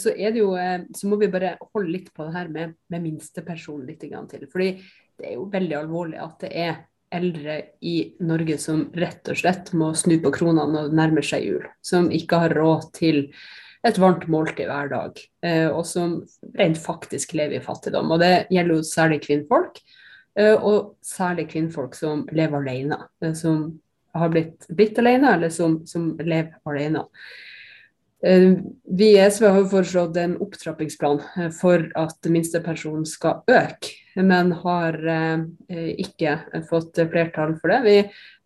så 0.00 0.10
er 0.10 0.32
det 0.34 0.40
jo 0.40 0.48
Så 0.90 1.06
må 1.06 1.14
vi 1.20 1.28
bare 1.30 1.52
holde 1.68 1.92
litt 1.92 2.08
på 2.10 2.26
det 2.26 2.34
her 2.34 2.48
med, 2.50 2.72
med 2.90 3.04
minstepensjon 3.04 3.84
litt 3.86 4.02
til. 4.02 4.48
Fordi 4.50 4.72
det 5.14 5.28
er 5.28 5.36
jo 5.36 5.44
veldig 5.52 5.76
alvorlig 5.78 6.18
at 6.18 6.34
det 6.42 6.50
er 6.50 6.74
eldre 7.14 7.58
i 7.80 8.14
Norge 8.24 8.58
som 8.60 8.88
rett 8.98 9.28
og 9.30 9.38
slett 9.38 9.72
må 9.76 9.92
snu 9.98 10.16
på 10.22 10.32
kronene 10.34 10.86
og 10.86 10.96
nærme 10.96 11.22
seg 11.24 11.46
jul. 11.46 11.68
Som 11.84 12.10
ikke 12.14 12.40
har 12.44 12.56
råd 12.58 12.90
til 12.96 13.28
et 13.84 14.00
varmt 14.00 14.26
måltid 14.32 14.68
hver 14.70 14.88
dag, 14.88 15.18
eh, 15.44 15.68
og 15.68 15.84
som 15.86 16.16
rent 16.56 16.80
faktisk 16.80 17.34
lever 17.36 17.58
i 17.58 17.64
fattigdom. 17.64 18.14
Og 18.14 18.22
det 18.22 18.46
gjelder 18.52 18.78
jo 18.78 18.86
særlig 18.88 19.20
kvinnfolk, 19.26 19.80
eh, 20.38 20.54
og 20.54 20.94
særlig 21.04 21.50
kvinnfolk 21.52 21.96
som 21.98 22.24
lever 22.32 22.62
alene. 22.62 23.02
Eh, 23.22 23.34
som 23.36 23.66
har 24.14 24.30
blitt, 24.32 24.64
blitt 24.70 24.98
alene, 24.98 25.34
eller 25.36 25.52
som, 25.52 25.82
som 25.86 26.14
lever 26.22 26.54
alene. 26.64 27.04
Vi 28.24 29.08
i 29.10 29.20
SV 29.20 29.44
har 29.52 29.66
foreslått 29.68 30.16
en 30.16 30.38
opptrappingsplan 30.40 31.18
for 31.52 31.82
at 31.98 32.28
minstepensjonen 32.32 33.02
skal 33.04 33.42
øke 33.50 33.90
men 34.22 34.52
har 34.52 34.98
eh, 35.06 35.40
ikke 35.98 36.38
fått 36.68 37.00
flertall 37.10 37.56
for 37.58 37.72
det. 37.72 37.80
Vi 37.84 37.96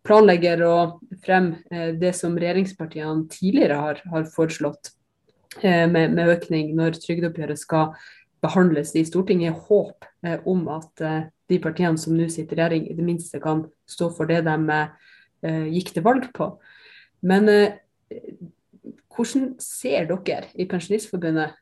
planlegger 0.07 0.63
å 0.65 0.77
fremme 1.25 1.59
eh, 1.71 1.91
det 1.99 2.13
som 2.17 2.37
regjeringspartiene 2.39 3.27
tidligere 3.31 3.77
har, 3.77 4.01
har 4.09 4.29
foreslått 4.33 4.91
eh, 5.61 5.85
med, 5.89 6.15
med, 6.15 6.31
økning 6.37 6.73
når 6.77 6.97
trygdeoppgjøret 7.03 7.61
skal 7.61 7.93
behandles 8.41 8.95
i 8.95 9.03
Stortinget, 9.05 9.53
i 9.53 9.67
håp 9.67 10.05
om 10.47 10.61
at 10.71 11.01
de 11.51 11.57
partiene 11.59 11.99
som 11.99 12.13
nå 12.15 12.29
sitter 12.31 12.55
i 12.55 12.59
regjering, 12.61 12.85
i 12.87 12.95
det 12.95 13.03
minste 13.03 13.41
kan 13.43 13.65
stå 13.87 14.07
for 14.15 14.31
det 14.31 14.45
de 14.47 14.77
gikk 15.75 15.91
til 15.91 16.05
valg 16.05 16.29
på. 16.35 16.47
Men 17.27 17.51
hvordan 19.11 19.49
ser 19.59 20.07
dere 20.07 20.53
i 20.55 20.69
Pensjonistforbundet 20.71 21.59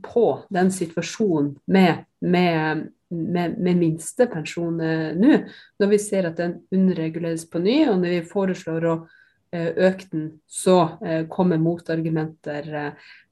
på 0.00 0.24
den 0.56 0.72
situasjonen 0.72 1.52
med, 1.68 2.06
med 2.24 2.86
med, 3.10 3.58
med 3.58 3.78
minstepensjon 3.80 4.80
eh, 4.80 5.12
nå, 5.18 5.42
når 5.80 5.92
vi 5.92 6.00
ser 6.02 6.30
at 6.30 6.40
den 6.40 6.58
underreguleres 6.74 7.46
på 7.50 7.62
ny, 7.62 7.82
og 7.90 8.00
når 8.02 8.16
vi 8.16 8.24
foreslår 8.30 8.88
å 8.90 8.96
eh, 9.54 9.70
øke 9.88 10.08
den, 10.12 10.26
så 10.46 10.78
eh, 11.04 11.22
kommer 11.30 11.62
motargumenter 11.62 12.72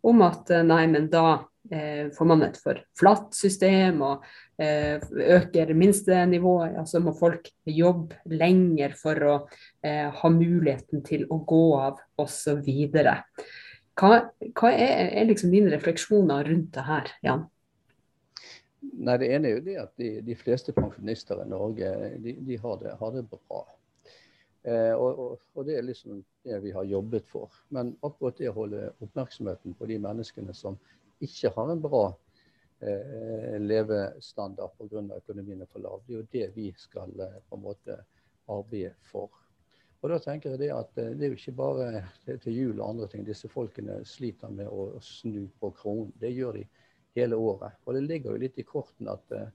om 0.04 0.22
at 0.26 0.54
nei, 0.66 0.86
men 0.92 1.10
da 1.12 1.42
får 1.64 2.26
man 2.28 2.42
et 2.44 2.58
for 2.60 2.76
flatt 2.92 3.30
system 3.32 4.02
og 4.04 4.26
øker 4.60 5.70
minstenivået. 5.72 6.74
Altså 6.76 7.00
må 7.00 7.14
folk 7.16 7.48
jobbe 7.64 8.18
lenger 8.28 8.92
for 9.00 9.24
å 9.24 9.36
ha 9.80 10.30
muligheten 10.34 11.00
til 11.08 11.24
å 11.32 11.38
gå 11.48 11.62
av 11.80 12.02
osv. 12.20 12.68
Hva, 12.68 14.10
hva 14.28 14.74
er, 14.76 15.08
er 15.08 15.30
liksom 15.30 15.56
dine 15.56 15.72
refleksjoner 15.72 16.52
rundt 16.52 16.76
det 16.76 16.84
her, 16.84 17.08
Jan? 17.24 17.46
Nei, 18.92 19.16
Det 19.18 19.30
ene 19.32 19.48
er 19.48 19.56
jo 19.56 19.64
det 19.64 19.78
at 19.80 19.94
de, 20.00 20.10
de 20.24 20.36
fleste 20.38 20.74
pensjonister 20.76 21.40
i 21.42 21.48
Norge 21.48 21.90
de, 22.22 22.36
de 22.46 22.58
har, 22.60 22.76
det, 22.82 22.94
har, 23.00 23.14
det, 23.14 23.24
bra. 23.30 23.62
Eh, 24.64 24.92
og, 24.94 25.18
og, 25.18 25.46
og, 25.54 25.66
Det 25.66 25.78
er 25.78 25.86
liksom 25.86 26.20
det 26.44 26.60
vi 26.64 26.74
har 26.74 26.84
jobbet 26.88 27.28
for. 27.28 27.52
Men 27.74 27.94
akkurat 28.02 28.38
det 28.38 28.50
å 28.52 28.58
holde 28.58 28.90
oppmerksomheten 29.04 29.76
på 29.78 29.88
de 29.90 29.98
menneskene 30.02 30.54
som 30.56 30.78
ikke 31.24 31.52
har 31.56 31.72
en 31.72 31.82
bra 31.82 32.04
eh, 32.80 33.56
levestandard 33.62 34.76
pga. 34.78 35.06
økonomien 35.16 35.62
er 35.62 35.70
for 35.70 35.84
lav, 35.84 36.02
det 36.06 36.14
er 36.14 36.20
jo 36.20 36.28
det 36.32 36.50
vi 36.56 36.68
skal 36.78 37.12
eh, 37.20 37.40
på 37.48 37.56
en 37.58 37.64
måte 37.64 37.98
arbeide 38.50 38.94
for. 39.10 39.32
Og 40.04 40.10
da 40.12 40.18
tenker 40.20 40.52
jeg 40.52 40.60
Det 40.60 40.72
at 40.72 40.98
eh, 41.00 41.12
det 41.16 41.24
er 41.24 41.32
jo 41.32 41.38
ikke 41.38 41.56
bare 41.56 42.04
til 42.42 42.52
jul 42.52 42.80
og 42.80 42.88
andre 42.90 43.08
ting. 43.08 43.24
Disse 43.26 43.48
folkene 43.48 44.02
sliter 44.04 44.52
med 44.52 44.68
å 44.68 45.00
snu 45.00 45.46
på 45.60 45.70
kronen. 45.78 46.12
Det 46.20 46.32
gjør 46.34 46.60
de 46.60 46.66
hele 47.14 47.36
året. 47.36 47.78
Og 47.84 47.94
det 47.94 48.06
ligger 48.06 48.34
jo 48.34 48.42
litt 48.42 48.58
i 48.58 48.66
korten 48.66 49.08
at 49.12 49.34
uh, 49.34 49.46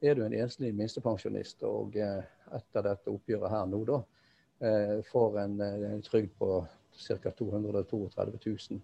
er 0.00 0.14
du 0.14 0.24
en 0.24 0.34
enslig 0.34 0.70
minstepensjonist 0.74 1.62
og 1.66 1.96
eh, 1.98 2.20
etter 2.54 2.84
dette 2.86 3.10
oppgjøret 3.10 3.50
her 3.50 3.64
nå, 3.66 3.80
da, 3.88 3.98
eh, 4.62 4.92
får 5.10 5.40
en, 5.42 5.60
en 5.60 6.04
trygd 6.06 6.36
på 6.38 6.60
ca. 6.98 7.32
232 7.38 8.50
000, 8.70 8.82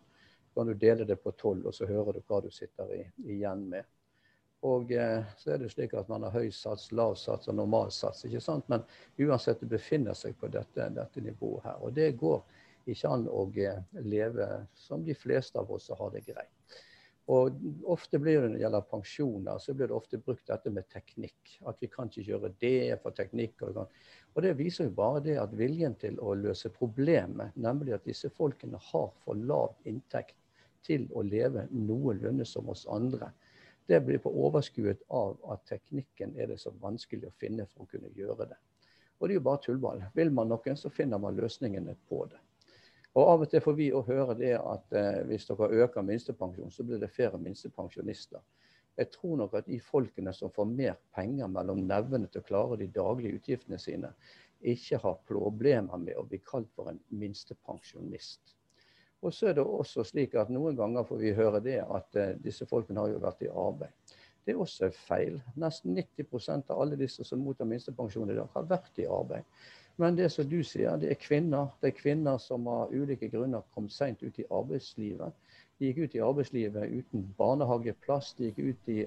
kan 0.55 0.67
du 0.67 0.75
dele 0.75 1.07
det 1.07 1.17
på 1.23 1.33
tolv, 1.39 1.67
og 1.67 1.75
så 1.75 1.87
hører 1.87 2.19
du 2.19 2.25
hva 2.27 2.41
du 2.43 2.51
sitter 2.55 2.91
i, 2.97 3.03
igjen 3.37 3.63
med. 3.71 3.87
Og 4.65 4.91
eh, 4.97 5.23
så 5.39 5.55
er 5.55 5.63
det 5.63 5.71
slik 5.75 5.95
at 5.95 6.11
man 6.11 6.27
har 6.27 6.35
høy 6.35 6.51
sats, 6.55 6.91
lav 6.93 7.15
sats 7.21 7.51
og 7.53 7.59
normal 7.61 7.93
sats. 7.93 8.25
ikke 8.25 8.43
sant? 8.43 8.69
Men 8.73 8.83
uansett, 9.21 9.61
det 9.61 9.71
befinner 9.71 10.19
seg 10.19 10.39
på 10.41 10.49
dette, 10.51 10.89
dette 10.97 11.23
nivået 11.23 11.69
her. 11.69 11.83
Og 11.85 11.95
det 11.95 12.15
går 12.19 12.41
ikke 12.91 13.11
an 13.13 13.29
å 13.31 13.47
eh, 13.55 13.83
leve 14.03 14.49
som 14.75 15.05
de 15.05 15.15
fleste 15.15 15.61
av 15.61 15.71
oss 15.71 15.91
har 15.95 16.11
det 16.17 16.25
greit. 16.27 16.54
Og 17.33 17.57
ofte 17.89 18.19
blir 18.21 18.37
det 18.37 18.49
Når 18.49 18.57
det 18.59 18.61
gjelder 18.61 18.89
pensjoner, 18.91 19.59
så 19.59 19.75
blir 19.75 19.89
det 19.89 19.97
ofte 19.97 20.19
brukt 20.19 20.47
dette 20.47 20.71
med 20.71 20.89
teknikk. 20.93 21.55
At 21.65 21.81
vi 21.81 21.89
kan 21.89 22.11
ikke 22.11 22.27
gjøre 22.27 22.51
det 22.61 22.99
for 23.03 23.17
teknikk. 23.17 23.63
Og, 23.63 23.79
og 24.35 24.43
det 24.45 24.53
viser 24.59 24.91
jo 24.91 24.97
bare 24.99 25.23
det 25.25 25.39
at 25.41 25.57
viljen 25.57 25.97
til 25.97 26.21
å 26.21 26.35
løse 26.37 26.69
problemet, 26.69 27.57
nemlig 27.57 27.97
at 27.97 28.05
disse 28.05 28.29
folkene 28.29 28.81
har 28.91 29.09
for 29.25 29.41
lav 29.41 29.73
inntekt 29.89 30.37
til 30.85 31.09
å 31.17 31.25
leve 31.25 31.65
noenlunde 31.73 32.45
som 32.45 32.69
oss 32.69 32.85
andre, 32.93 33.31
det 33.87 34.01
blir 34.05 34.21
på 34.21 34.33
overskuet 34.45 35.03
av 35.13 35.37
at 35.53 35.65
teknikken 35.69 36.37
er 36.41 36.53
det 36.53 36.61
så 36.61 36.73
vanskelig 36.81 37.29
å 37.29 37.37
finne 37.41 37.67
for 37.69 37.85
å 37.85 37.91
kunne 37.91 38.13
gjøre 38.17 38.49
det. 38.53 38.61
Og 39.21 39.29
det 39.29 39.35
er 39.35 39.39
jo 39.39 39.45
bare 39.49 39.65
tullball. 39.65 40.05
Vil 40.17 40.33
man 40.33 40.51
noen, 40.53 40.77
så 40.77 40.93
finner 40.93 41.21
man 41.21 41.37
løsningene 41.37 41.97
på 42.09 42.25
det. 42.29 42.41
Og 43.15 43.29
Av 43.31 43.45
og 43.45 43.51
til 43.51 43.63
får 43.63 43.77
vi 43.79 43.93
å 43.95 44.03
høre 44.07 44.35
det 44.39 44.57
at 44.59 44.95
eh, 44.99 45.21
hvis 45.29 45.47
dere 45.47 45.71
øker 45.85 46.07
minstepensjon, 46.07 46.73
så 46.75 46.87
blir 46.87 46.99
det 46.99 47.13
færre 47.15 47.39
minstepensjonister. 47.39 48.43
Jeg 48.99 49.11
tror 49.15 49.39
nok 49.39 49.55
at 49.59 49.69
de 49.71 49.79
folkene 49.83 50.33
som 50.35 50.51
får 50.55 50.67
mer 50.71 50.99
penger 51.15 51.51
mellom 51.51 51.83
nevene 51.87 52.31
til 52.31 52.43
å 52.43 52.49
klare 52.49 52.79
de 52.79 52.91
daglige 52.95 53.39
utgiftene 53.39 53.79
sine, 53.79 54.11
ikke 54.65 54.99
har 55.03 55.23
problemer 55.29 56.01
med 56.01 56.19
å 56.19 56.27
bli 56.27 56.41
kalt 56.43 56.71
for 56.75 56.91
en 56.91 57.01
minstepensjonist. 57.15 58.55
Og 59.25 59.33
så 59.33 59.51
er 59.51 59.57
det 59.57 59.65
også 59.65 60.05
slik 60.05 60.35
at 60.37 60.51
Noen 60.53 60.77
ganger 60.77 61.07
får 61.09 61.21
vi 61.23 61.33
høre 61.37 61.63
det 61.65 61.79
at 61.83 62.19
eh, 62.19 62.35
disse 62.43 62.67
folkene 62.71 63.05
har 63.05 63.15
jo 63.15 63.23
vært 63.23 63.47
i 63.47 63.51
arbeid. 63.51 64.19
Det 64.45 64.53
er 64.53 64.61
også 64.61 64.91
feil. 64.93 65.39
Nesten 65.57 65.95
90% 65.97 66.69
av 66.75 66.83
alle 66.83 66.99
disse 67.01 67.25
som 67.25 67.41
mottar 67.41 67.69
minstepensjon 67.69 68.29
i 68.31 68.37
dag, 68.37 68.51
har 68.53 68.67
vært 68.69 69.01
i 69.01 69.07
arbeid. 69.09 69.47
Men 69.97 70.17
det 70.19 70.31
som 70.33 70.49
du 70.51 70.59
sier, 70.67 70.97
det 70.99 71.11
er 71.13 71.21
kvinner. 71.23 71.69
Det 71.81 71.93
er 71.93 71.99
kvinner 71.99 72.39
som 72.43 72.67
av 72.71 72.95
ulike 72.95 73.29
grunner 73.31 73.63
kom 73.75 73.87
seint 73.89 74.23
ut 74.23 74.39
i 74.43 74.47
arbeidslivet. 74.51 75.37
De 75.79 75.91
gikk 75.91 76.01
ut 76.05 76.17
i 76.17 76.23
arbeidslivet 76.25 76.97
uten 76.99 77.29
barnehageplass. 77.39 78.33
De 78.39 78.51
gikk 78.51 78.59
ut 78.59 78.91
i 78.91 79.05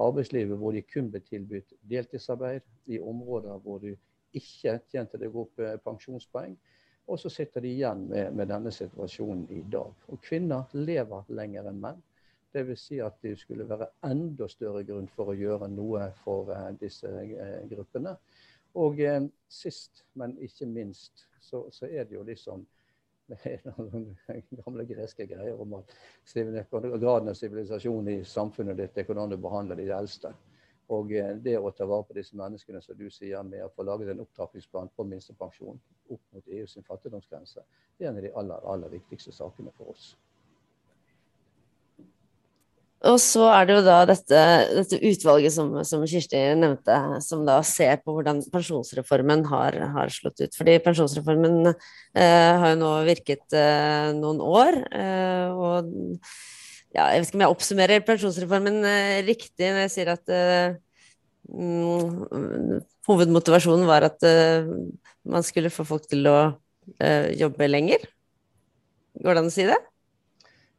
arbeidslivet 0.00 0.56
hvor 0.58 0.72
de 0.72 0.82
kun 0.88 1.10
ble 1.12 1.20
tilbudt 1.26 1.74
deltidsarbeid, 1.90 2.64
i 2.88 2.98
områder 2.98 3.60
hvor 3.64 3.82
du 3.82 3.92
ikke 4.36 4.78
tjente 4.90 5.20
deg 5.20 5.36
opp 5.36 5.60
eh, 5.60 5.76
pensjonspoeng. 5.84 6.56
Og 7.10 7.18
så 7.20 7.28
sitter 7.32 7.64
de 7.64 7.72
igjen 7.74 8.06
med, 8.08 8.32
med, 8.32 8.48
denne 8.48 8.72
situasjonen 8.72 9.44
i 9.52 9.60
dag. 9.72 9.92
Og 10.08 10.20
kvinner 10.24 10.70
lever 10.72 11.28
lenger 11.34 11.68
enn 11.68 11.80
menn. 11.82 12.00
Dvs. 12.52 12.84
Si 12.86 12.98
at 13.00 13.16
det 13.24 13.38
skulle 13.40 13.66
være 13.68 13.88
enda 14.06 14.48
større 14.48 14.84
grunn 14.88 15.08
for 15.12 15.32
å 15.32 15.36
gjøre 15.36 15.68
noe 15.72 16.10
for 16.22 16.52
uh, 16.52 16.68
disse 16.80 17.08
uh, 17.08 17.62
gruppene. 17.70 18.12
Og 18.74 19.00
eh, 19.00 19.22
sist, 19.52 20.04
men 20.14 20.36
ikke 20.40 20.66
minst, 20.66 21.26
så, 21.40 21.66
så, 21.70 21.86
er 21.86 22.04
det 22.08 22.16
jo 22.16 22.22
liksom 22.24 22.64
gamle 24.64 24.84
greske 24.88 25.26
greier 25.26 25.60
om 25.60 25.74
at 25.78 25.92
graden 27.00 27.28
av 27.32 27.36
sivilisasjon 27.36 28.08
i 28.08 28.16
samfunnet 28.24 28.80
ditt 28.80 28.98
er 28.98 29.06
hvordan 29.08 29.32
du 29.32 29.38
behandler 29.40 29.78
de 29.80 29.90
eldste. 29.92 30.32
Og 30.92 31.12
eh, 31.16 31.36
det 31.44 31.58
å 31.58 31.70
ta 31.76 31.86
vare 31.88 32.08
på 32.08 32.16
disse 32.16 32.36
menneskene, 32.36 32.80
som 32.82 32.98
du 32.98 33.08
sier, 33.10 33.44
med 33.46 33.64
å 33.64 33.70
få 33.76 33.86
laget 33.86 34.12
en 34.12 34.24
opptrappingsplan 34.24 34.90
på 34.96 35.06
minstepensjon 35.08 35.80
opp 36.12 36.22
mot 36.34 36.48
EUs 36.48 36.78
fattigdomsgrense, 36.88 37.64
det 37.96 38.06
er 38.06 38.12
en 38.12 38.20
av 38.20 38.26
de 38.26 38.34
aller, 38.40 38.68
aller 38.74 38.96
viktigste 38.98 39.32
sakene 39.36 39.72
for 39.76 39.94
oss. 39.94 40.12
Og 43.10 43.16
så 43.18 43.48
er 43.50 43.66
det 43.66 43.74
jo 43.74 43.82
da 43.82 43.96
dette, 44.06 44.40
dette 44.76 44.98
utvalget 45.02 45.54
som, 45.54 45.72
som, 45.86 46.04
Kirsti 46.06 46.38
nevnte, 46.58 46.98
som 47.24 47.42
da 47.48 47.56
ser 47.66 47.98
på 47.98 48.14
hvordan 48.14 48.44
pensjonsreformen 48.52 49.42
har, 49.50 49.78
har 49.96 50.12
slått 50.14 50.44
ut. 50.44 50.54
Fordi 50.54 50.76
pensjonsreformen 50.84 51.72
eh, 51.72 52.52
har 52.62 52.74
jo 52.74 52.78
nå 52.78 52.92
virket 53.08 53.58
eh, 53.58 54.12
noen 54.14 54.38
år. 54.46 54.78
Eh, 54.94 55.50
og 55.50 55.90
ja, 56.94 57.08
jeg 57.10 57.24
vet 57.24 57.28
ikke 57.32 57.40
om 57.40 57.44
jeg 57.46 57.56
oppsummerer 57.56 58.06
pensjonsreformen 58.06 58.78
eh, 58.86 59.18
riktig 59.26 59.72
når 59.72 59.86
jeg 59.88 59.94
sier 59.96 60.12
at 60.14 60.34
mm, 61.50 62.82
hovedmotivasjonen 63.08 63.88
var 63.88 64.06
at 64.06 64.22
eh, 64.26 64.68
man 65.26 65.46
skulle 65.46 65.72
få 65.74 65.86
folk 65.88 66.06
til 66.10 66.28
å 66.30 66.36
eh, 66.98 67.32
jobbe 67.40 67.66
lenger. 67.70 68.06
Går 69.18 69.34
det 69.34 69.42
an 69.42 69.50
å 69.50 69.54
si 69.54 69.66
det? 69.68 69.80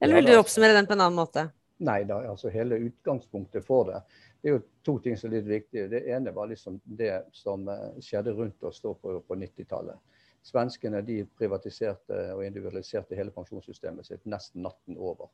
Eller 0.03 0.19
vil 0.19 0.31
du 0.31 0.37
oppsummere 0.37 0.75
den 0.75 0.87
på 0.87 0.95
en 0.95 1.03
annen 1.05 1.19
måte? 1.19 1.47
Nei 1.83 2.03
da, 2.07 2.21
altså 2.31 2.51
hele 2.53 2.79
utgangspunktet 2.85 3.65
for 3.65 3.89
det. 3.89 4.01
Det 4.41 4.49
er 4.49 4.57
jo 4.57 4.63
to 4.87 4.97
ting 5.03 5.17
som 5.19 5.29
er 5.29 5.37
litt 5.39 5.49
viktige. 5.49 5.89
Det 5.91 6.03
ene 6.15 6.31
var 6.35 6.47
liksom 6.51 6.79
det 6.99 7.13
som 7.35 7.67
eh, 7.71 7.99
skjedde 8.03 8.35
rundt 8.37 8.63
oss 8.67 8.81
på, 8.83 8.95
på 9.01 9.37
90-tallet. 9.39 9.99
Svenskene 10.43 10.99
de 11.07 11.21
privatiserte 11.39 12.19
og 12.35 12.43
individualiserte 12.43 13.15
hele 13.15 13.31
pensjonssystemet 13.35 14.07
sitt 14.07 14.25
nesten 14.27 14.63
natten 14.65 14.99
over. 14.99 15.31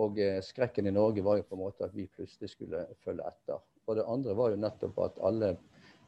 Og 0.00 0.20
eh, 0.20 0.40
skrekken 0.44 0.88
i 0.88 0.94
Norge 0.94 1.24
var 1.24 1.40
jo 1.40 1.46
på 1.48 1.56
en 1.56 1.64
måte 1.64 1.88
at 1.88 1.96
vi 1.96 2.08
plutselig 2.12 2.52
skulle 2.52 2.84
følge 3.04 3.24
etter. 3.28 3.60
Og 3.86 3.96
det 3.96 4.08
andre 4.08 4.36
var 4.36 4.52
jo 4.52 4.60
nettopp 4.60 5.00
at 5.04 5.20
alle 5.24 5.54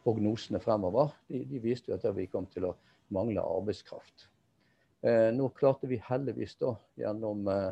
prognosene 0.04 0.60
fremover 0.60 1.12
de, 1.28 1.42
de 1.48 1.60
viste 1.62 1.92
jo 1.92 1.96
at 1.96 2.08
vi 2.16 2.28
kom 2.30 2.48
til 2.52 2.68
å 2.68 2.74
mangle 3.14 3.44
arbeidskraft. 3.44 4.28
Eh, 5.00 5.28
nå 5.34 5.48
klarte 5.56 5.88
vi 5.88 6.00
heldigvis 6.02 6.56
da 6.60 6.74
gjennom 6.98 7.48
eh, 7.52 7.70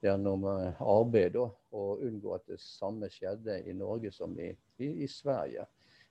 gjennom 0.00 0.44
eh, 0.44 0.82
arbeid 0.82 1.34
da, 1.34 1.48
og 1.74 2.04
unngå 2.06 2.36
at 2.36 2.46
det 2.50 2.60
samme 2.62 3.10
skjedde 3.12 3.60
i 3.66 3.74
Norge 3.76 4.12
som 4.14 4.36
i, 4.40 4.52
i, 4.78 4.92
i 5.04 5.08
Sverige. 5.10 5.66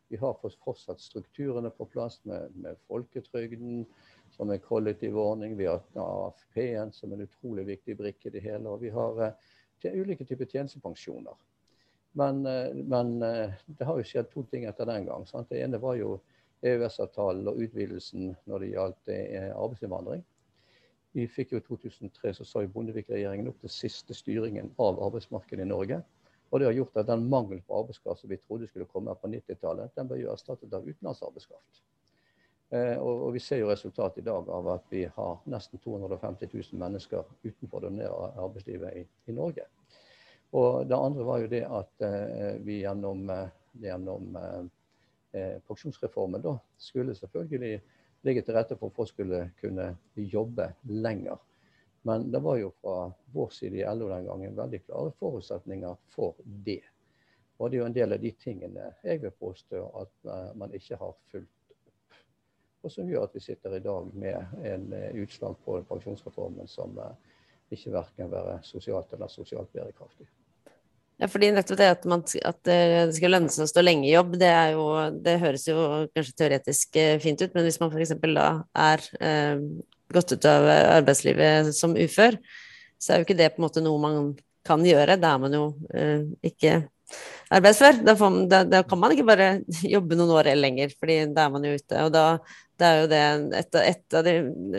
Vi 0.08 0.18
har 0.18 0.38
fortsatt 0.40 1.02
strukturene 1.04 1.70
på 1.76 1.86
plass 1.92 2.22
med, 2.24 2.54
med 2.56 2.80
folketrygden 2.88 3.84
som 4.32 4.52
en 4.52 4.60
kollektiv 4.60 5.18
ordning. 5.20 5.58
Vi 5.58 5.66
har 5.68 5.82
AFP-en 5.94 6.94
som 6.96 7.12
en 7.14 7.26
utrolig 7.26 7.66
viktig 7.68 7.98
brikke 8.00 8.30
i 8.30 8.38
det 8.38 8.44
hele. 8.46 8.70
Og 8.70 8.82
vi 8.86 8.92
har 8.94 9.20
uh, 9.20 9.34
ulike 9.84 10.26
typer 10.26 10.48
tjenestepensjoner. 10.48 11.36
Men, 12.16 12.40
uh, 12.48 12.72
men 12.72 13.18
uh, 13.20 13.52
det 13.66 13.88
har 13.90 14.00
jo 14.00 14.08
skjedd 14.08 14.32
to 14.32 14.46
ting 14.48 14.64
etter 14.70 14.88
den 14.88 15.10
gang. 15.10 15.28
Sant? 15.28 15.50
Det 15.52 15.60
ene 15.66 15.82
var 15.84 16.00
jo 16.00 16.16
EØS-avtalen 16.64 17.52
og 17.52 17.60
utvidelsen 17.68 18.32
når 18.48 18.64
det 18.64 18.72
gjaldt 18.72 19.12
arbeidsinnvandring. 19.52 20.24
Vi 21.18 21.26
fikk 21.32 21.56
jo 21.56 21.62
i 21.62 21.66
2003 21.66 22.36
så 22.38 22.46
sa 22.46 22.62
jo 22.62 22.70
Bondevik-regjeringen 22.76 23.50
opp 23.50 23.64
til 23.64 23.74
siste 23.74 24.14
styringen 24.14 24.70
av 24.78 25.00
arbeidsmarkedet 25.02 25.66
i 25.66 25.70
Norge. 25.70 25.98
Og 26.52 26.62
det 26.62 26.68
har 26.70 26.78
gjort 26.78 27.00
at 27.02 27.10
den 27.10 27.26
mangel 27.32 27.64
på 27.66 27.80
arbeidskraft 27.82 28.22
som 28.22 28.30
vi 28.32 28.38
trodde 28.38 28.70
skulle 28.70 28.88
komme 28.92 29.16
på 29.18 29.32
90-tallet, 29.34 29.96
den 29.98 30.08
ble 30.08 30.22
jo 30.22 30.30
erstattet 30.32 30.74
av 30.78 30.86
utenlandsarbeidskraft. 30.86 31.82
Eh, 32.70 32.96
og, 33.00 33.24
og, 33.26 33.34
vi 33.34 33.42
ser 33.44 33.62
jo 33.62 33.72
resultatet 33.72 34.22
i 34.22 34.28
dag 34.28 34.50
av 34.52 34.70
at 34.74 34.88
vi 34.92 35.06
har 35.16 35.44
nesten 35.48 35.80
250 35.84 36.50
000 36.54 36.80
mennesker 36.82 37.28
utenfor 37.46 37.80
det 37.82 37.90
ordinære 37.90 38.32
arbeidslivet 38.44 39.02
i, 39.02 39.04
i, 39.32 39.36
Norge. 39.36 39.68
Og 40.56 40.84
det 40.88 40.98
andre 41.00 41.28
var 41.28 41.44
jo 41.44 41.52
det 41.52 41.64
at 41.66 42.08
eh, 42.08 42.58
vi 42.64 42.82
gjennom, 42.82 43.24
eh, 43.32 43.54
gjennom 43.84 44.36
eh, 44.42 44.66
eh, 45.40 45.56
pensjonsreformen 45.68 46.44
da 46.44 46.58
skulle 46.90 47.16
selvfølgelig 47.16 47.80
ligge 48.26 48.42
til 48.46 48.58
rette 48.58 48.78
for 48.78 48.90
at 48.90 48.98
folk 48.98 49.12
skulle 49.12 49.42
kunne 49.62 49.92
jobbe 50.16 50.72
lenger. 50.90 51.38
Men 52.08 52.30
det 52.32 52.40
var 52.40 52.58
jo 52.58 52.72
fra 52.82 53.12
vår 53.34 53.50
side 53.52 53.82
i 53.82 53.88
LO 53.96 54.10
den 54.10 54.26
gangen 54.26 54.56
veldig 54.58 54.80
klare 54.86 55.12
forutsetninger 55.20 55.98
for 56.14 56.38
det. 56.46 56.82
Og 57.58 57.72
det 57.72 57.78
er 57.78 57.82
jo 57.82 57.88
en 57.90 57.96
del 57.96 58.14
av 58.14 58.22
de 58.22 58.32
tingene 58.40 58.92
jeg 59.04 59.22
vil 59.24 59.34
påstå 59.34 59.82
at 60.02 60.14
uh, 60.30 60.52
man 60.56 60.74
ikke 60.78 61.00
har 61.02 61.16
fulgt 61.32 61.74
opp. 61.74 62.20
Og 62.86 62.94
som 62.94 63.10
gjør 63.10 63.26
at 63.28 63.36
vi 63.36 63.44
sitter 63.44 63.76
i 63.76 63.84
dag 63.84 64.12
med 64.14 64.60
en 64.72 64.88
uh, 64.94 65.10
utslag 65.24 65.58
på 65.66 65.80
pensjonsreformen 65.90 66.70
som 66.70 66.96
uh, 67.02 67.12
ikke 67.74 67.96
verken 67.98 68.32
være 68.32 68.60
sosialt 68.64 69.14
eller 69.18 69.34
sosialt 69.34 69.74
bærekraftig. 69.74 70.30
Ja, 71.18 71.26
fordi 71.32 71.50
nettopp 71.50 71.80
det 71.80 71.90
at, 71.90 72.04
man, 72.06 72.22
at, 72.46 72.60
det 72.68 73.16
skal 73.18 73.34
lønne 73.34 73.50
seg 73.50 73.66
å 73.66 73.70
stå 73.72 73.82
lenge 73.82 74.06
i 74.06 74.14
jobb, 74.14 74.36
det, 74.38 74.52
jo, 74.76 74.84
det 75.26 75.40
høres 75.42 75.66
jo 75.66 75.78
kanskje 76.14 76.36
teoretisk 76.38 77.00
eh, 77.02 77.16
fint 77.24 77.42
ut, 77.42 77.56
men 77.56 77.66
hvis 77.66 77.80
man 77.82 77.90
f.eks. 77.90 78.14
da 78.22 78.50
er 78.78 79.06
eh, 79.26 79.64
gått 80.14 80.36
ut 80.36 80.46
av 80.46 80.68
arbeidslivet 80.70 81.72
som 81.74 81.98
ufør, 81.98 82.38
så 83.02 83.14
er 83.14 83.20
jo 83.20 83.28
ikke 83.28 83.40
det 83.40 83.50
på 83.56 83.62
en 83.62 83.66
måte 83.66 83.82
noe 83.82 84.02
man 84.02 84.20
kan 84.68 84.86
gjøre. 84.86 85.18
Da 85.22 85.34
er 85.34 85.42
man 85.42 85.58
jo 85.58 85.66
eh, 85.96 86.24
ikke 86.46 86.84
arbeidsfør. 87.54 88.02
Da, 88.06 88.16
får, 88.20 88.40
da, 88.52 88.62
da, 88.68 88.84
kan 88.88 89.02
man 89.02 89.16
ikke 89.16 89.28
bare 89.28 89.50
jobbe 89.96 90.18
noen 90.20 90.36
år 90.38 90.52
lenger, 90.60 90.94
fordi 91.00 91.20
da 91.34 91.48
er 91.48 91.54
man 91.54 91.68
jo 91.68 91.76
ute. 91.78 92.06
Og 92.06 92.14
da 92.14 92.26
Det 92.78 92.86
er 92.86 93.00
jo 93.00 93.06
det 93.10 93.20
et, 93.58 93.78
et 93.82 94.16
av 94.20 94.26
de 94.28 94.34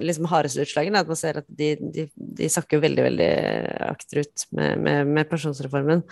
liksom, 0.05 0.29
hardeste 0.31 0.63
utslagene, 0.63 1.01
at 1.03 1.09
man 1.11 1.19
ser 1.19 1.41
at 1.41 1.49
de, 1.51 1.73
de, 1.95 2.05
de 2.15 2.51
sakker 2.53 2.83
veldig, 2.83 3.05
veldig 3.09 3.31
akterut 3.89 4.45
med, 4.55 4.85
med, 4.85 5.11
med 5.17 5.31
pensjonsreformen. 5.31 6.05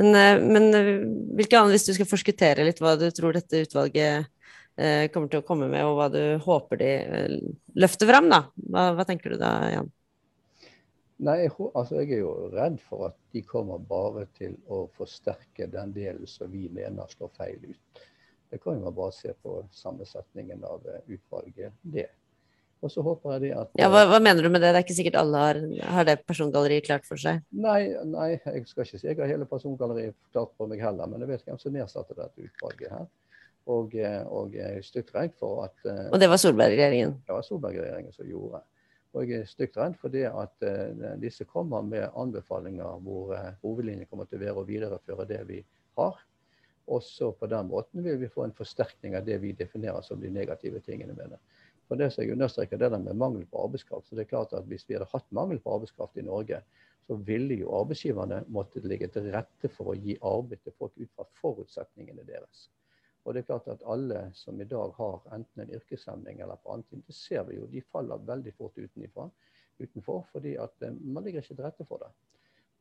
Men, 0.00 0.08
eh, 0.18 0.42
men 0.42 0.66
eh, 0.74 0.90
hvilke 1.38 1.60
andre, 1.60 1.76
hvis 1.76 1.86
du 1.86 1.92
skal 1.94 2.10
forskuttere 2.10 2.66
litt 2.66 2.82
hva 2.82 2.96
du 2.98 3.06
tror 3.14 3.38
dette 3.38 3.62
utvalget 3.68 4.26
eh, 4.78 5.06
kommer 5.14 5.30
til 5.30 5.44
å 5.44 5.46
komme 5.46 5.70
med, 5.70 5.84
og 5.86 6.00
hva 6.00 6.08
du 6.10 6.20
håper 6.42 6.82
de 6.82 6.90
eh, 7.04 7.38
løfter 7.78 8.10
fram, 8.10 8.30
da? 8.34 8.42
Hva, 8.66 8.90
hva 8.98 9.06
tenker 9.06 9.34
du 9.34 9.40
da, 9.42 9.52
Jan? 9.76 9.94
Nei, 11.18 11.40
jeg, 11.44 11.54
altså 11.74 11.98
jeg 11.98 12.12
er 12.14 12.20
jo 12.22 12.34
redd 12.52 12.76
for 12.86 13.08
at 13.08 13.16
de 13.34 13.42
kommer 13.46 13.80
bare 13.82 14.28
til 14.38 14.54
å 14.70 14.84
forsterke 14.94 15.66
den 15.70 15.90
delen 15.94 16.30
som 16.30 16.50
vi 16.52 16.68
mener 16.70 17.10
slår 17.10 17.32
feil 17.38 17.72
ut. 17.72 18.04
Det 18.50 18.62
kan 18.62 18.80
man 18.80 18.94
bare 18.94 19.12
se 19.12 19.32
på 19.42 19.60
sammensetningen 19.72 20.64
av 20.64 20.86
eh, 20.88 21.02
utvalget. 21.06 21.72
det. 21.82 22.08
Og 22.80 22.92
så 22.94 23.02
håper 23.02 23.34
jeg 23.34 23.42
det 23.42 23.52
at 23.58 23.72
Ja, 23.80 23.88
hva, 23.90 24.04
hva, 24.06 24.20
mener 24.22 24.46
du 24.46 24.48
med 24.54 24.62
det? 24.62 24.70
Det 24.70 24.80
er 24.80 24.86
ikke 24.86 24.96
sikkert 24.96 25.18
alle 25.18 25.40
har, 25.42 25.58
har 25.96 26.06
det 26.06 26.20
persongalleriet 26.28 26.86
klart 26.86 27.08
for 27.08 27.20
seg? 27.20 27.42
Nei, 27.50 27.90
nei, 28.06 28.28
jeg 28.36 28.68
skal 28.70 28.86
ikke 28.86 29.00
si 29.00 29.08
jeg 29.08 29.18
har 29.18 29.32
hele 29.32 29.48
persongalleriet 29.50 30.14
klart 30.30 30.54
for 30.56 30.70
meg 30.70 30.84
heller, 30.84 31.10
men 31.10 31.24
jeg 31.24 31.32
vet 31.32 31.48
hvem 31.48 31.58
som 31.58 31.74
nedsatte 31.74 32.16
dette 32.16 32.46
utvalget 32.46 32.94
her. 32.94 33.08
Og, 33.68 33.98
eh, 33.98 34.22
og 34.32 34.54
jeg 34.56 34.78
er 34.78 34.86
stygt 34.86 35.12
redd 35.16 35.34
for 35.40 35.66
at 35.66 35.90
Og 36.06 36.16
det 36.22 36.30
var 36.30 36.40
Solberg-regjeringen? 36.40 37.18
Det 37.26 37.34
var 37.34 37.44
Solberg-regjeringen 37.44 38.14
som 38.14 38.30
gjorde. 38.30 38.62
Og 39.16 39.26
jeg 39.26 39.42
er 39.42 39.50
stygt 39.50 39.76
redd 39.80 39.98
for 39.98 40.14
det 40.14 40.24
at 40.30 40.64
disse 41.20 41.44
kommer 41.48 41.82
med 41.82 42.06
anbefalinger 42.14 43.02
hvor 43.02 43.32
hovedlinjen 43.64 44.06
kommer 44.06 44.28
til 44.28 44.38
å 44.38 44.44
være 44.44 44.62
å 44.62 44.66
videreføre 44.68 45.26
det 45.28 45.40
vi 45.48 45.62
har. 45.98 46.20
Og 46.88 47.02
så 47.04 47.30
på 47.36 47.46
den 47.52 47.68
måten 47.68 48.04
vil 48.04 48.16
vi 48.20 48.30
få 48.32 48.46
en 48.46 48.54
forsterkning 48.56 49.16
av 49.18 49.26
det 49.26 49.36
vi 49.42 49.52
definerer 49.56 50.04
som 50.06 50.20
de 50.20 50.30
negative 50.32 50.80
tingene 50.84 51.16
med 51.16 51.34
det. 51.34 51.40
For 51.88 52.00
det 52.00 52.10
som 52.12 52.24
jeg 52.24 52.34
understreker, 52.36 52.80
det 52.80 52.90
der 52.92 53.00
med 53.00 53.16
mangel 53.16 53.44
på 53.48 53.62
arbeidskraft. 53.64 54.08
så 54.08 54.16
det 54.16 54.26
er 54.26 54.32
klart 54.32 54.52
at 54.52 54.64
Hvis 54.68 54.88
vi 54.88 54.94
hadde 54.94 55.08
hatt 55.12 55.30
mangel 55.32 55.60
på 55.60 55.74
arbeidskraft 55.74 56.16
i 56.16 56.24
Norge, 56.24 56.62
så 57.06 57.14
ville 57.14 57.54
jo 57.54 57.72
arbeidsgiverne 57.72 58.42
måttet 58.48 58.84
ligge 58.84 59.08
til 59.08 59.30
rette 59.32 59.68
for 59.72 59.92
å 59.92 59.96
gi 59.96 60.18
arbeid 60.20 60.60
til 60.64 60.74
folk 60.78 60.92
ut 60.96 61.12
fra 61.16 61.24
forutsetningene 61.40 62.24
deres. 62.28 62.68
Og 63.24 63.34
det 63.34 63.42
er 63.42 63.48
klart 63.48 63.68
at 63.68 63.84
Alle 63.84 64.26
som 64.34 64.60
i 64.60 64.68
dag 64.68 64.92
har 64.96 65.24
enten 65.32 65.62
en 65.62 65.72
yrkeshemning 65.76 66.40
eller 66.40 66.60
på 66.62 66.72
annet, 66.72 67.04
det 67.06 67.16
ser 67.16 67.44
vi 67.48 67.56
jo, 67.56 67.66
de 67.66 67.84
faller 67.92 68.20
veldig 68.28 68.52
fort 68.56 68.76
utenifra, 68.78 69.28
utenfor, 69.78 70.24
fordi 70.32 70.56
at 70.60 70.82
eh, 70.82 70.96
man 71.04 71.24
ligger 71.24 71.44
ikke 71.44 71.54
til 71.54 71.64
rette 71.64 71.88
for 71.88 72.04
det. 72.04 72.12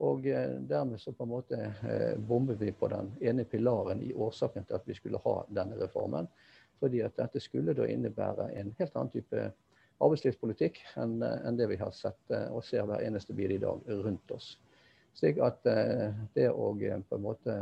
Og 0.05 0.27
eh, 0.29 0.57
dermed 0.69 1.01
så 1.01 1.12
på 1.12 1.25
en 1.25 1.31
måte 1.31 1.57
eh, 1.57 2.17
bomber 2.17 2.57
vi 2.60 2.71
på 2.71 2.89
den 2.91 3.10
ene 3.21 3.45
pilaren 3.49 4.03
i 4.05 4.13
årsaken 4.13 4.67
til 4.67 4.77
at 4.77 4.86
vi 4.86 4.93
skulle 4.97 5.21
ha 5.23 5.38
denne 5.49 5.79
reformen. 5.79 6.29
Fordi 6.77 7.01
at 7.01 7.17
dette 7.17 7.41
skulle 7.41 7.73
da 7.73 7.88
innebære 7.89 8.51
en 8.60 8.75
helt 8.77 8.95
annen 8.95 9.13
type 9.15 9.47
arbeidslivspolitikk 9.97 10.83
enn, 11.01 11.17
eh, 11.25 11.49
det 11.57 11.69
vi 11.71 11.79
har 11.81 11.95
sett 11.97 12.36
og 12.51 12.62
ser 12.65 12.86
hver 12.86 13.01
eneste 13.07 13.33
bil 13.33 13.55
i 13.55 13.62
dag 13.63 13.81
rundt 14.05 14.31
oss. 14.38 14.55
Slik 15.17 15.39
at 15.41 15.63
det 16.36 16.43
å 16.53 16.67
på 16.77 17.17
en 17.17 17.23
måte 17.23 17.53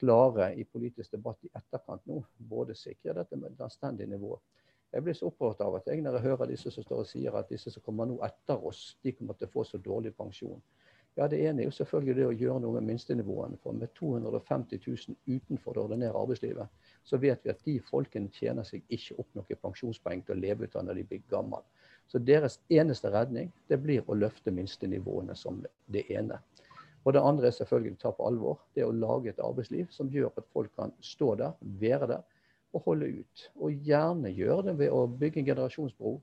klare 0.00 0.48
i 0.58 0.64
politisk 0.64 1.12
debatt 1.14 1.38
i 1.46 1.50
etterkant 1.54 2.02
nå, 2.10 2.18
både 2.38 2.74
sikre 2.74 3.14
dette 3.14 3.38
med 3.38 3.52
et 3.52 3.62
anstendig 3.62 4.08
nivå. 4.10 4.34
Jeg 4.90 5.02
blir 5.02 5.14
så 5.14 5.28
opprørt 5.30 5.62
av 5.62 5.76
at 5.78 5.86
jeg 5.86 6.02
når 6.02 6.18
jeg 6.18 6.26
hører 6.28 6.50
disse 6.50 6.70
som 6.74 6.82
står 6.82 7.04
og 7.04 7.08
sier 7.10 7.38
at 7.38 7.48
disse 7.50 7.70
som 7.70 7.82
kommer 7.82 8.10
nå 8.10 8.18
etter 8.26 8.66
oss, 8.66 8.96
de 9.02 9.14
kommer 9.14 9.38
til 9.38 9.46
å 9.46 9.54
få 9.54 9.64
så 9.66 9.78
dårlig 9.78 10.12
pensjon. 10.18 10.58
Ja, 11.16 11.28
Det 11.28 11.38
ene 11.46 11.62
er 11.62 11.68
jo 11.68 11.74
selvfølgelig 11.76 12.14
det 12.16 12.24
å 12.26 12.34
gjøre 12.34 12.60
noe 12.64 12.74
med 12.74 12.88
minstenivåene. 12.88 13.58
For 13.62 13.76
med 13.78 13.92
250 13.94 14.80
000 14.86 15.36
utenfor 15.36 15.76
det 15.76 15.82
ordinære 15.84 16.18
arbeidslivet, 16.18 16.88
så 17.06 17.20
vet 17.22 17.44
vi 17.44 17.52
at 17.52 17.62
de 17.64 17.74
folkene 17.86 18.32
tjener 18.34 18.66
seg 18.66 18.82
ikke 18.88 19.20
opp 19.22 19.28
noen 19.38 19.60
pensjonspoeng 19.62 20.24
til 20.24 20.34
å 20.34 20.40
leve 20.40 20.66
ut 20.66 20.74
av 20.74 20.88
når 20.88 20.98
de 20.98 21.06
blir 21.12 21.22
gamle. 21.30 21.62
Så 22.10 22.18
deres 22.18 22.58
eneste 22.68 23.12
redning 23.14 23.52
det 23.70 23.78
blir 23.82 24.02
å 24.10 24.18
løfte 24.18 24.50
minstenivåene 24.50 25.38
som 25.38 25.62
det 25.86 26.02
ene. 26.10 26.40
Og 27.04 27.14
det 27.14 27.22
andre 27.22 27.46
er 27.46 27.56
selvfølgelig 27.60 27.98
å 27.98 28.02
ta 28.02 28.14
på 28.16 28.26
alvor. 28.26 28.60
Det 28.74 28.82
å 28.84 28.92
lage 28.92 29.30
et 29.30 29.42
arbeidsliv 29.44 29.86
som 29.94 30.10
gjør 30.10 30.32
at 30.34 30.50
folk 30.52 30.74
kan 30.74 30.92
stå 31.04 31.34
der, 31.38 31.54
være 31.62 32.10
der 32.10 32.22
og 32.74 32.88
holde 32.88 33.12
ut. 33.20 33.48
Og 33.62 33.86
gjerne 33.86 34.34
gjøre 34.34 34.70
det 34.70 34.78
ved 34.82 34.90
å 34.90 35.06
bygge 35.06 35.44
en 35.44 35.50
generasjonsbro 35.52 36.16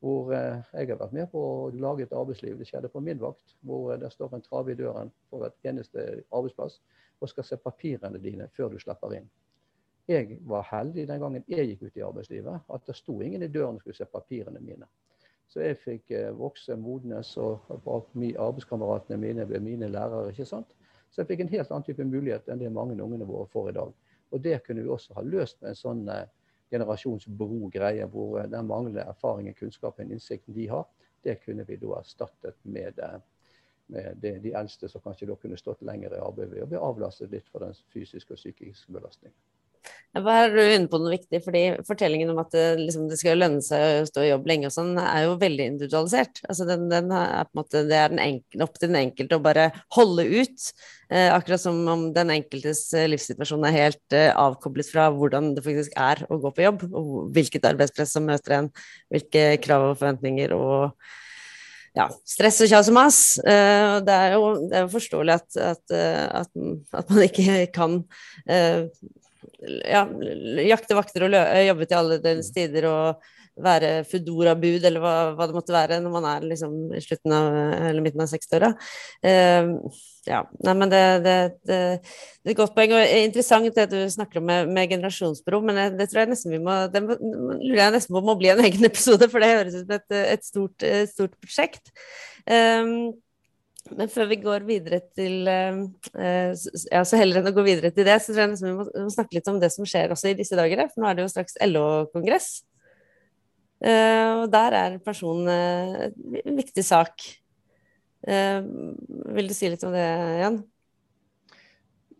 hvor 0.00 0.32
eh, 0.34 0.60
jeg 0.72 0.90
har 0.92 1.00
vært 1.00 1.16
med 1.16 1.26
på 1.32 1.40
å 1.42 1.70
lage 1.74 2.06
et 2.06 2.14
arbeidsliv. 2.14 2.58
Det 2.58 2.68
skjedde 2.68 2.90
på 2.92 3.02
min 3.02 3.18
vakt, 3.22 3.56
hvor 3.66 3.92
eh, 3.92 4.00
det 4.00 4.12
står 4.14 4.36
en 4.36 4.44
trave 4.44 4.72
i 4.72 4.78
døren 4.78 5.10
på 5.30 5.42
hvert 5.42 5.58
eneste 5.66 6.06
arbeidsplass 6.30 6.78
og 7.18 7.30
skal 7.32 7.46
se 7.46 7.58
papirene 7.58 8.20
dine 8.22 8.46
før 8.54 8.70
du 8.72 8.78
slipper 8.78 9.16
inn. 9.18 9.26
Jeg 10.08 10.38
var 10.48 10.64
heldig 10.70 11.04
den 11.08 11.20
gangen 11.20 11.44
jeg 11.50 11.66
gikk 11.72 11.88
ut 11.88 11.98
i 11.98 12.04
arbeidslivet, 12.06 12.62
at 12.72 12.86
det 12.86 12.96
sto 12.96 13.18
ingen 13.20 13.42
i 13.44 13.50
døren 13.52 13.76
og 13.76 13.82
skulle 13.82 13.98
se 13.98 14.06
papirene 14.08 14.62
mine. 14.62 14.86
Så 15.48 15.64
jeg 15.64 15.80
fikk 15.82 16.12
eh, 16.14 16.30
vokse, 16.36 16.76
modnes, 16.78 17.34
og 17.40 17.66
arbeidskameratene 17.74 19.18
mine 19.20 19.46
ble 19.48 19.60
mine 19.64 19.90
lærere. 19.90 20.30
ikke 20.30 20.46
sant? 20.46 20.74
Så 21.10 21.22
jeg 21.22 21.32
fikk 21.32 21.42
en 21.44 21.54
helt 21.56 21.70
annen 21.72 21.86
type 21.86 22.04
mulighet 22.04 22.48
enn 22.48 22.60
det 22.60 22.70
mange 22.72 22.96
ungene 23.02 23.26
våre 23.26 23.48
får 23.50 23.70
i 23.70 23.78
dag. 23.80 23.94
Og 24.30 24.42
det 24.44 24.58
kunne 24.64 24.84
vi 24.84 24.92
også 24.92 25.16
ha 25.16 25.24
løst 25.24 25.58
med 25.62 25.72
en 25.72 25.78
sånn 25.78 26.02
generasjonsbro-greie, 26.70 28.06
hvor 28.12 28.42
den 28.42 28.66
manglende 28.68 29.00
erfaringen, 29.00 29.54
kunnskapen, 29.54 30.12
innsikten 30.12 30.54
de 30.54 30.68
har, 30.68 30.86
det 31.24 31.38
kunne 31.44 31.66
vi 31.66 31.76
da 31.76 31.98
erstattet 31.98 32.56
med, 32.62 32.98
eh, 33.02 33.20
med 33.86 34.16
de, 34.22 34.34
de, 34.42 34.54
eldste 34.54 34.88
som 34.88 35.02
kanskje 35.04 35.30
da 35.30 35.36
kunne 35.36 35.58
stått 35.58 35.82
lenger 35.82 36.14
i 36.14 36.22
arbeid 36.22 36.52
ved 36.52 36.64
å 36.66 36.70
bli 36.70 36.82
avlastet 36.90 37.32
litt 37.32 37.48
for 37.48 37.64
den 37.64 37.74
fysiske 37.94 38.34
og 38.34 38.40
psykiske 38.40 38.92
belastningen. 38.92 39.36
Her 40.16 40.48
er 40.48 40.54
du 40.54 40.60
inne 40.62 40.88
på 40.90 40.98
noe 40.98 41.12
viktig, 41.12 41.38
fordi 41.44 41.62
Fortellingen 41.86 42.30
om 42.32 42.40
at 42.40 42.50
det, 42.54 42.64
liksom, 42.80 43.04
det 43.10 43.18
skal 43.20 43.38
lønne 43.38 43.60
seg 43.62 44.00
å 44.00 44.06
stå 44.08 44.24
i 44.24 44.30
jobb 44.30 44.48
lenge, 44.48 44.70
og 44.70 44.74
sånn, 44.74 44.94
er 45.02 45.26
jo 45.26 45.36
veldig 45.40 45.66
individualisert. 45.74 46.40
Altså, 46.48 46.66
den, 46.68 46.86
den 46.90 47.12
er 47.14 47.44
på 47.46 47.52
en 47.54 47.60
måte, 47.60 47.84
det 47.90 47.98
er 48.00 48.16
enkel, 48.24 48.64
opp 48.64 48.80
til 48.80 48.90
den 48.90 49.00
enkelte 49.02 49.38
å 49.38 49.44
bare 49.44 49.68
holde 49.94 50.24
ut. 50.32 50.70
Eh, 51.12 51.28
akkurat 51.34 51.62
som 51.62 51.78
om 51.92 52.08
den 52.16 52.32
enkeltes 52.34 52.82
eh, 52.96 53.06
livssituasjon 53.12 53.68
er 53.68 53.76
helt 53.76 54.16
eh, 54.16 54.32
avkoblet 54.32 54.90
fra 54.90 55.06
hvordan 55.14 55.54
det 55.56 55.64
faktisk 55.64 55.94
er 56.00 56.24
å 56.28 56.40
gå 56.40 56.56
på 56.56 56.66
jobb. 56.66 56.88
og 56.88 57.14
Hvilket 57.36 57.68
arbeidspress 57.68 58.16
som 58.16 58.28
møter 58.28 58.58
en, 58.62 58.74
hvilke 59.12 59.50
krav 59.64 59.90
og 59.92 59.98
forventninger. 60.00 60.56
og 60.56 60.96
ja, 61.96 62.06
stress 62.28 62.60
og 62.62 62.70
kjas 62.70 62.90
og 62.90 62.96
mas. 62.96 63.18
Uh, 63.42 63.98
det, 64.06 64.14
er 64.14 64.34
jo, 64.36 64.50
det, 64.60 64.74
er 64.76 64.84
jo, 64.84 64.90
forståelig 64.92 65.34
at, 65.34 65.48
at, 65.72 65.94
eh, 65.94 66.26
at, 66.40 66.52
at 67.00 67.10
man 67.10 67.24
ikke 67.24 67.58
kan 67.74 68.00
ja, 69.84 70.04
jakte 70.66 70.96
vakter 70.98 71.26
og 71.28 71.36
jobbe 71.68 71.88
til 71.88 72.00
alle 72.00 72.22
døgnets 72.22 72.54
tider 72.54 72.88
og 72.90 73.28
være 73.62 74.04
Foodora-bud 74.08 74.84
eller 74.86 75.02
hva, 75.02 75.14
hva, 75.34 75.48
det 75.48 75.56
måtte 75.56 75.74
være 75.74 75.98
når 76.02 76.14
man 76.14 76.26
er 76.30 76.46
liksom 76.46 76.76
i 76.94 77.02
slutten 77.02 77.34
av 77.34 77.58
eller 77.88 78.04
midten 78.04 78.22
av 78.22 78.30
60-åra. 78.30 78.70
Uh, 79.24 79.98
ja, 80.28 80.42
nei, 80.64 80.74
men 80.78 80.92
det, 80.92 81.02
det, 81.24 81.36
det, 81.68 81.78
det, 82.02 82.50
er 82.50 82.52
et 82.52 82.58
godt 82.58 82.74
poeng 82.76 82.94
og 82.96 83.14
interessant 83.18 83.78
det 83.78 83.86
du 83.92 83.98
snakker 84.12 84.40
om 84.40 84.48
med, 84.50 84.72
med 84.74 84.90
generasjonsbro, 84.92 85.62
men 85.64 85.80
det, 85.98 86.08
tror 86.10 86.24
jeg 86.24 86.32
nesten 86.34 86.54
vi 86.54 86.62
må 86.62 86.76
det 86.92 87.04
lurer 87.06 87.80
jeg 87.82 87.96
nesten 87.96 88.18
på 88.18 88.24
må 88.26 88.36
bli 88.40 88.52
en 88.52 88.64
egen 88.66 88.90
episode, 88.90 89.30
for 89.32 89.42
det 89.42 89.54
høres 89.54 89.78
ut 89.78 89.86
som 89.86 89.96
et, 89.96 90.18
et, 90.20 90.44
stort, 90.46 90.86
et 90.86 91.14
stort 91.14 91.34
prosjekt. 91.42 91.90
Um, 92.44 93.16
men 93.96 94.10
før 94.12 94.28
vi 94.30 94.38
går 94.42 94.64
videre 94.68 95.00
til 95.16 95.48
uh, 95.48 95.80
ja, 96.92 97.02
så 97.06 97.20
Heller 97.20 97.40
enn 97.40 97.50
å 97.50 97.54
gå 97.56 97.64
videre 97.66 97.90
til 97.94 98.06
det, 98.08 98.18
så 98.22 98.32
tror 98.32 98.44
jeg 98.44 98.52
liksom 98.54 98.68
vi 98.68 98.76
må, 98.76 98.86
må, 98.88 99.12
snakke 99.14 99.38
litt 99.38 99.50
om 99.50 99.60
det 99.62 99.70
som 99.74 99.88
skjer 99.88 100.14
også 100.14 100.32
i 100.32 100.38
disse 100.38 100.58
dager. 100.58 100.84
For 100.92 101.02
nå 101.02 101.08
er 101.08 101.18
det 101.18 101.24
jo 101.24 101.32
straks 101.32 101.58
LO-kongress. 101.64 102.48
Uh, 103.78 104.42
og 104.42 104.48
der 104.52 104.76
er 104.76 104.98
pensjon 105.04 105.46
uh, 105.48 106.08
en 106.42 106.58
viktig 106.58 106.84
sak. 106.86 107.28
vil 108.28 109.46
du 109.46 109.54
si 109.54 109.68
litt 109.70 109.84
om 109.86 109.92
det, 109.94 110.06
Jan? 110.42 110.56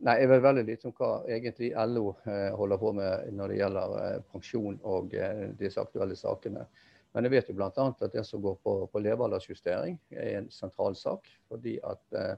Nei, 0.06 0.14
Jeg 0.20 0.28
vet 0.30 0.44
veldig 0.44 0.62
lite 0.68 0.86
om 0.86 0.94
hva 0.94 1.08
egentlig 1.26 1.72
LO 1.90 2.12
holder 2.54 2.78
på 2.78 2.92
med 2.94 3.32
når 3.34 3.50
det 3.50 3.56
gjelder 3.58 4.20
pensjon 4.30 4.76
og 4.86 5.16
disse 5.58 5.82
aktuelle 5.82 6.14
sakene. 6.16 6.68
Men 7.14 7.24
jeg 7.26 7.32
vet 7.32 7.50
jo 7.50 7.56
bl.a. 7.56 7.70
at 7.72 8.12
det 8.12 8.24
som 8.26 8.42
går 8.44 8.58
på, 8.62 8.74
på 8.92 9.02
levealdersjustering, 9.02 9.98
er 10.12 10.38
en 10.38 10.50
sentral 10.52 10.96
sak. 10.96 11.28
fordi 11.48 11.78
at 11.82 12.18
eh, 12.18 12.34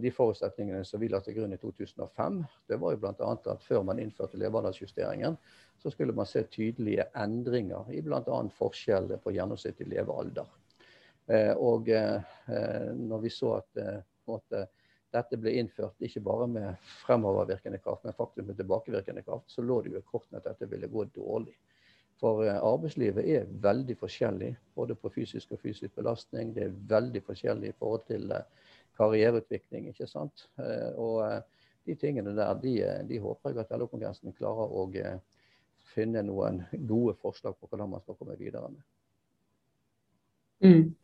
de 0.00 0.10
forutsetningene 0.10 0.84
som 0.84 1.00
vi 1.00 1.10
la 1.12 1.20
til 1.20 1.36
grunn 1.36 1.52
i 1.52 1.60
2005, 1.60 2.38
det 2.68 2.78
var 2.80 2.94
jo 2.94 3.00
bl.a. 3.02 3.32
at 3.52 3.62
før 3.62 3.82
man 3.84 4.00
innførte 4.00 4.40
levealdersjusteringen, 4.40 5.36
så 5.78 5.90
skulle 5.90 6.12
man 6.16 6.26
se 6.26 6.42
tydelige 6.50 7.04
endringer 7.16 7.90
i 7.92 8.00
bl.a. 8.02 8.40
forskjellene 8.58 9.20
på 9.22 9.34
gjennomsnittlig 9.36 9.92
levealder. 9.92 10.48
Eh, 11.28 11.52
og 11.52 11.88
eh, 11.92 12.20
når 12.96 13.24
vi 13.24 13.30
så 13.32 13.58
at 13.58 13.80
eh, 13.82 14.00
måte, 14.28 14.64
dette 15.12 15.38
ble 15.40 15.54
innført 15.60 16.04
ikke 16.04 16.22
bare 16.24 16.46
med 16.48 16.88
fremovervirkende 17.04 17.80
kraft, 17.84 18.04
men 18.04 18.16
faktisk 18.16 18.48
med 18.48 18.56
tilbakevirkende 18.56 19.24
kraft, 19.24 19.50
så 19.52 19.64
lå 19.64 19.82
det 19.84 19.92
jo 19.92 20.00
i 20.00 20.08
kortene 20.08 20.40
at 20.40 20.48
dette 20.48 20.68
ville 20.68 20.88
gå 20.92 21.04
dårlig. 21.14 21.54
For 22.18 22.42
eh, 22.46 22.58
arbeidslivet 22.58 23.28
er 23.30 23.46
veldig 23.62 23.96
forskjellig, 24.00 24.50
både 24.74 24.96
på 24.98 25.10
fysisk 25.14 25.54
og 25.54 25.62
fysisk 25.62 25.94
belastning. 25.94 26.50
Det 26.56 26.64
er 26.66 26.76
veldig 26.90 27.22
forskjellig 27.26 27.70
i 27.70 27.76
forhold 27.78 28.06
til 28.10 28.32
eh, 28.34 28.74
karriereutvikling. 28.98 29.88
ikke 29.92 30.08
sant? 30.10 30.48
Eh, 30.58 30.90
og 30.98 31.22
de 31.86 31.94
tingene 31.94 32.34
der, 32.36 32.54
de, 32.62 32.74
de 33.08 33.20
håper 33.22 33.54
jeg 33.54 33.62
at 33.62 33.74
LO-kongressen 33.78 34.34
klarer 34.36 34.74
å 34.74 34.88
finne 35.94 36.22
noen 36.26 36.64
gode 36.90 37.14
forslag 37.22 37.56
på 37.56 37.70
hvordan 37.70 37.94
man 37.94 38.02
skal 38.02 38.18
komme 38.18 38.36
videre 38.38 38.68
med. 38.72 38.82
Mm. 40.58 40.94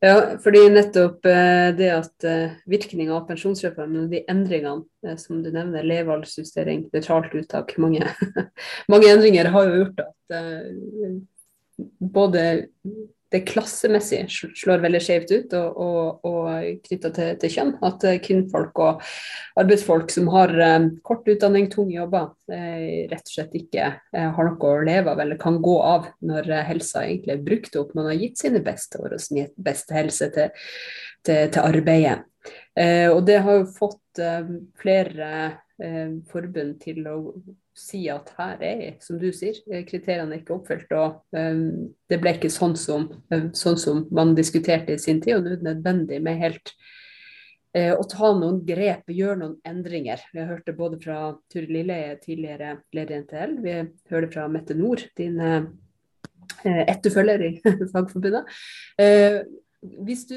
Ja, 0.00 0.38
fordi 0.40 0.62
nettopp 0.72 1.26
eh, 1.28 1.70
det 1.76 1.90
at 1.92 2.24
eh, 2.24 2.54
virkninga 2.72 3.12
av 3.18 3.26
pensjonsreformen 3.28 4.06
og 4.06 4.14
de 4.14 4.22
endringene 4.32 4.86
eh, 5.04 5.18
som 5.20 5.42
du 5.44 5.50
nevner, 5.52 5.84
levealdersjustering, 5.84 6.86
nøytralt 6.94 7.34
uttak, 7.36 7.74
mange, 7.76 8.08
mange 8.92 9.10
endringer 9.12 9.50
har 9.52 9.68
jo 9.68 9.82
gjort 9.82 10.00
at 10.06 10.38
både 12.00 12.44
det 13.30 13.44
klassemessig 13.46 14.24
slår 14.58 14.82
veldig 14.82 15.00
skjevt 15.02 15.30
ut, 15.30 15.52
og, 15.54 15.76
og, 15.78 16.26
og 16.26 16.80
knytta 16.86 17.12
til, 17.14 17.36
til, 17.38 17.52
kjønn. 17.54 17.72
At 17.86 18.06
eh, 18.08 18.18
kvinnfolk 18.22 18.80
og 18.82 19.04
arbeidsfolk 19.60 20.10
som 20.10 20.30
har 20.34 20.52
um, 20.58 20.88
kort 21.06 21.28
utdanning, 21.30 21.68
tunge 21.70 21.94
jobber, 21.94 22.32
eh, 22.50 23.06
rett 23.10 23.22
og 23.22 23.34
slett 23.34 23.54
ikke 23.60 23.86
eh, 23.86 24.26
har 24.34 24.48
noe 24.48 24.72
å 24.72 24.82
leve 24.86 25.14
av 25.14 25.22
eller 25.22 25.38
kan 25.40 25.60
gå 25.62 25.76
av 25.86 26.10
når 26.26 26.50
eh, 26.50 26.66
helsa 26.72 27.04
egentlig 27.06 27.36
er 27.36 27.46
brukt 27.46 27.78
opp. 27.78 27.94
Man 27.98 28.10
har 28.10 28.18
gitt 28.18 28.42
sine 28.42 28.62
beste 28.66 28.98
år 29.02 29.14
og 29.14 29.22
sin 29.22 29.46
beste 29.54 29.94
helse 29.94 30.30
til, 30.34 30.66
til, 31.26 31.46
til 31.54 31.62
arbeidet. 31.62 32.18
Og 32.80 33.18
det 33.26 33.34
har 33.44 33.58
jo 33.58 33.64
fått 33.74 34.20
flere 34.80 35.26
forbund 36.30 36.78
til 36.80 37.04
å 37.10 37.16
si 37.76 38.04
at 38.10 38.30
her 38.38 38.62
er, 38.64 38.86
som 39.02 39.18
du 39.20 39.28
sier, 39.34 39.58
eh, 39.70 39.84
kriteriene 39.88 40.34
er 40.34 40.42
ikke 40.42 40.56
oppfylt. 40.56 40.92
Og 40.96 41.20
um, 41.36 41.90
det 42.10 42.20
ble 42.22 42.34
ikke 42.36 42.52
sånn 42.52 42.76
som, 42.78 43.06
um, 43.30 43.50
sånn 43.56 43.78
som, 43.80 44.02
man 44.14 44.34
diskuterte 44.38 44.96
i 44.96 45.02
sin 45.02 45.20
tid, 45.22 45.36
og 45.36 45.44
nå 45.44 45.52
er 45.52 45.60
det 45.60 45.68
nødvendig 45.68 46.20
med 46.24 46.40
helt 46.42 46.72
uh, 47.76 47.94
å 47.94 48.06
ta 48.10 48.32
noen 48.36 48.62
grep, 48.66 49.12
gjøre 49.14 49.38
noen 49.42 49.54
endringer. 49.68 50.24
Vi 50.34 50.42
har 50.42 50.50
hørt 50.50 50.66
det 50.68 50.76
både 50.78 50.98
fra 51.02 51.20
Turid 51.52 51.72
Lilleheie, 51.74 52.18
tidligere 52.22 52.80
leder 52.96 53.16
i 53.16 53.22
NTL, 53.26 53.54
vi 53.64 53.76
hører 54.12 54.26
det 54.26 54.32
fra 54.34 54.48
Mette 54.50 54.76
Nord, 54.78 55.06
din 55.20 55.38
uh, 55.40 55.70
etterfølger 56.64 57.46
i 57.46 57.54
Fagforbundet. 57.92 58.50
Uh, 59.00 59.40
hvis 60.04 60.26
du 60.28 60.36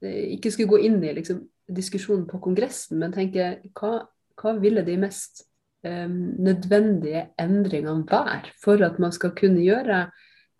ikke 0.00 0.48
skulle 0.52 0.70
gå 0.70 0.78
inn 0.86 0.96
i 1.04 1.10
liksom, 1.16 1.42
diskusjonen 1.72 2.24
på 2.28 2.38
Kongressen, 2.44 2.96
men 3.00 3.12
tenke 3.12 3.50
hva, 3.76 4.06
hva 4.40 4.52
ville 4.60 4.84
de 4.86 4.94
mest 5.00 5.42
nødvendige 5.86 7.28
endringene 7.40 8.06
være 8.10 8.52
for 8.62 8.82
at 8.84 8.98
man 9.02 9.12
skal 9.14 9.34
kunne 9.38 9.62
gjøre 9.64 10.06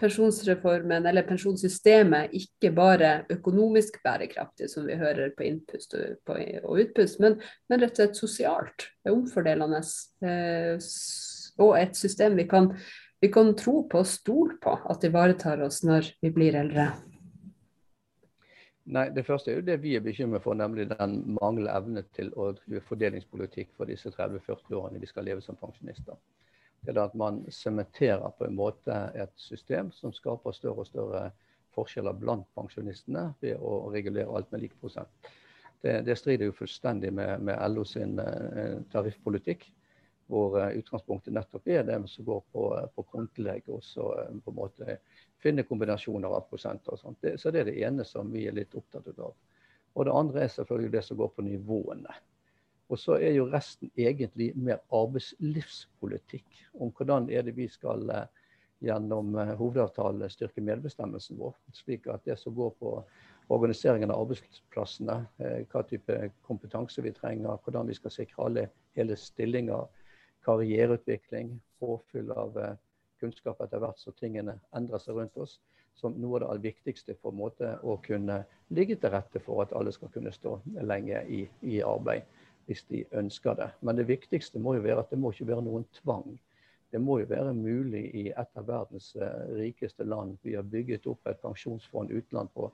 pensjonsreformen 0.01 1.07
eller 1.09 1.25
pensjonssystemet 1.27 2.35
ikke 2.37 2.71
bare 2.77 3.11
økonomisk 3.33 4.03
bærekraftig, 4.05 4.69
som 4.71 4.87
vi 4.89 4.99
hører 5.01 5.33
på 5.37 5.47
innpust 5.47 5.97
og 5.97 6.81
utpust, 6.83 7.21
men, 7.23 7.39
men, 7.71 7.81
rett 7.81 7.97
og 7.97 8.03
slett 8.03 8.21
sosialt, 8.21 8.89
omfordelende. 9.09 9.81
Eh, 10.27 10.77
og 11.57 11.77
et 11.81 11.97
system 11.97 12.37
vi 12.37 12.45
kan, 12.51 12.71
vi 13.25 13.33
kan 13.33 13.55
tro 13.57 13.83
på 13.89 14.03
og 14.03 14.11
stole 14.11 14.59
på 14.63 14.77
at 14.93 15.05
ivaretar 15.09 15.65
oss 15.65 15.81
når 15.87 16.13
vi 16.21 16.33
blir 16.35 16.59
eldre. 16.61 16.91
Nei, 18.87 19.09
Det 19.11 19.27
første 19.27 19.51
er 19.51 19.57
jo 19.57 19.67
det 19.67 19.81
vi 19.83 19.97
er 19.97 20.03
bekymret 20.05 20.45
for, 20.45 20.55
nemlig 20.55 20.87
den 20.93 21.17
manglende 21.41 21.73
evne 21.75 22.03
til 22.15 22.29
å 22.39 22.53
drive 22.55 22.85
fordelingspolitikk 22.87 23.73
for 23.75 23.91
disse 23.91 24.13
30-40 24.15 24.77
årene 24.79 25.01
vi 25.03 25.09
skal 25.11 25.27
leve 25.27 25.43
som 25.43 25.59
pensjonister. 25.59 26.15
Det 26.87 26.95
er 26.95 27.03
at 27.03 27.17
man 27.19 27.41
sementerer 27.51 28.31
på 28.39 28.47
en 28.47 28.55
måte 28.55 28.95
et 29.19 29.33
system 29.43 29.91
som 29.91 30.15
skaper 30.15 30.55
større 30.55 30.85
og 30.85 30.87
større 30.87 31.25
forskjeller 31.75 32.15
blant 32.15 32.47
pensjonistene 32.55 33.33
ved 33.43 33.59
å 33.59 33.91
regulere 33.91 34.31
alt 34.31 34.53
med 34.55 34.63
lik 34.63 34.79
prosent. 34.81 35.33
Det, 35.83 35.99
det 36.07 36.17
strider 36.19 36.49
jo 36.49 36.55
fullstendig 36.57 37.11
med, 37.15 37.43
med 37.43 37.59
LO 37.75 37.85
sin 37.85 38.21
eh, 38.23 38.79
tariffpolitikk, 38.93 39.67
hvor 40.31 40.57
eh, 40.61 40.79
utgangspunktet 40.79 41.35
nettopp 41.35 41.67
er 41.75 41.85
det 41.91 41.99
som 42.11 42.27
går 42.27 42.47
på, 42.55 42.69
på 42.95 43.07
kontelegg 43.11 43.67
og 43.69 43.83
så 43.85 44.13
eh, 44.23 44.33
på 44.45 44.55
en 44.55 44.61
måte 44.63 45.01
finne 45.43 45.67
kombinasjoner 45.67 46.29
av 46.29 46.47
prosenter. 46.51 46.93
og 46.93 46.99
sånt. 46.99 47.19
Det, 47.21 47.37
så 47.41 47.51
det 47.51 47.61
er 47.61 47.71
det 47.71 47.83
ene 47.85 48.05
som 48.05 48.33
vi 48.33 48.47
er 48.47 48.57
litt 48.57 48.75
opptatt 48.75 49.09
av. 49.19 49.35
Og 49.97 50.05
det 50.05 50.13
andre 50.13 50.43
er 50.45 50.53
selvfølgelig 50.53 50.93
det 50.93 51.05
som 51.05 51.17
går 51.17 51.29
på 51.37 51.45
nivåene. 51.47 52.17
Og 52.89 52.99
så 53.01 53.17
er 53.19 53.35
jo 53.35 53.49
resten 53.51 53.91
egentlig 53.99 54.53
mer 54.55 54.83
arbeidslivspolitikk. 54.95 56.47
Om 56.79 56.93
hvordan 56.95 57.31
er 57.31 57.43
det 57.43 57.57
vi 57.57 57.67
skal 57.69 58.05
eh, 58.15 58.27
gjennom 58.85 59.33
hovedavtalen 59.33 59.57
hovedavtale 59.59 60.29
styrke 60.31 60.63
medbestemmelsen 60.63 61.39
vår. 61.41 61.55
Slik 61.75 62.07
at 62.13 62.25
det 62.29 62.39
som 62.39 62.55
går 62.55 62.75
på 62.79 62.93
organiseringen 63.49 64.11
av 64.11 64.27
arbeidsplassene, 64.27 65.17
eh, 65.39 65.63
hva 65.73 65.83
type 65.87 66.31
kompetanse 66.47 67.03
vi 67.03 67.15
trenger, 67.17 67.59
hvordan 67.65 67.89
vi 67.89 67.95
skal 67.95 68.11
sikre 68.11 68.45
alle 68.45 68.69
hele 68.99 69.17
stillinger, 69.17 69.87
karriereutvikling, 70.47 71.57
påfyll 71.81 72.31
av 72.33 72.59
kunnskap 73.21 73.61
etter 73.65 73.83
hvert 73.83 74.01
som 74.01 74.17
tingene 74.19 74.59
endrer 74.77 75.03
seg 75.03 75.19
rundt 75.19 75.37
oss, 75.43 75.59
som 75.97 76.17
noe 76.21 76.43
av 76.45 76.59
det 76.59 76.75
viktigste 76.75 77.17
for 77.21 77.33
en 77.33 77.41
måte 77.41 77.73
å 77.83 77.97
kunne 78.05 78.43
ligge 78.77 78.99
til 79.01 79.15
rette 79.15 79.41
for 79.41 79.65
at 79.65 79.73
alle 79.77 79.95
skal 79.95 80.13
kunne 80.13 80.33
stå 80.35 80.59
lenge 80.85 81.23
i, 81.33 81.47
i 81.65 81.81
arbeid 81.85 82.27
hvis 82.67 82.83
de 82.91 83.05
ønsker 83.15 83.55
det. 83.57 83.69
Men 83.81 83.97
det 83.97 84.09
viktigste 84.09 84.61
må 84.61 84.75
jo 84.77 84.85
være 84.85 85.05
at 85.05 85.13
det 85.13 85.21
må 85.23 85.31
ikke 85.33 85.49
være 85.53 85.65
noen 85.65 85.87
tvang. 86.01 86.35
Det 86.93 87.01
må 87.03 87.21
jo 87.21 87.29
være 87.31 87.53
mulig 87.55 88.03
i 88.15 88.25
et 88.31 88.59
av 88.59 88.67
verdens 88.69 89.13
eh, 89.19 89.45
rikeste 89.59 90.07
land. 90.07 90.37
Vi 90.43 90.55
har 90.59 90.67
bygget 90.67 91.07
opp 91.11 91.27
et 91.31 91.41
pensjonsfond 91.43 92.13
utland 92.15 92.51
på 92.55 92.69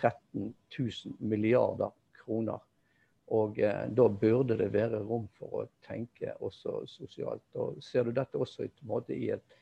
13 0.00 0.52
000 0.78 1.20
milliarder 1.20 1.92
kroner. 2.20 2.64
Og 3.36 3.58
eh, 3.58 3.86
da 3.90 4.08
burde 4.08 4.58
det 4.60 4.68
være 4.74 5.02
rom 5.04 5.28
for 5.38 5.62
å 5.62 5.68
tenke 5.86 6.36
også 6.44 6.82
sosialt. 6.90 7.44
Og 7.58 7.80
Ser 7.84 8.06
du 8.06 8.14
dette 8.16 8.38
også 8.40 8.68
i, 8.68 8.72
måte, 8.86 9.16
i 9.16 9.32
et 9.34 9.56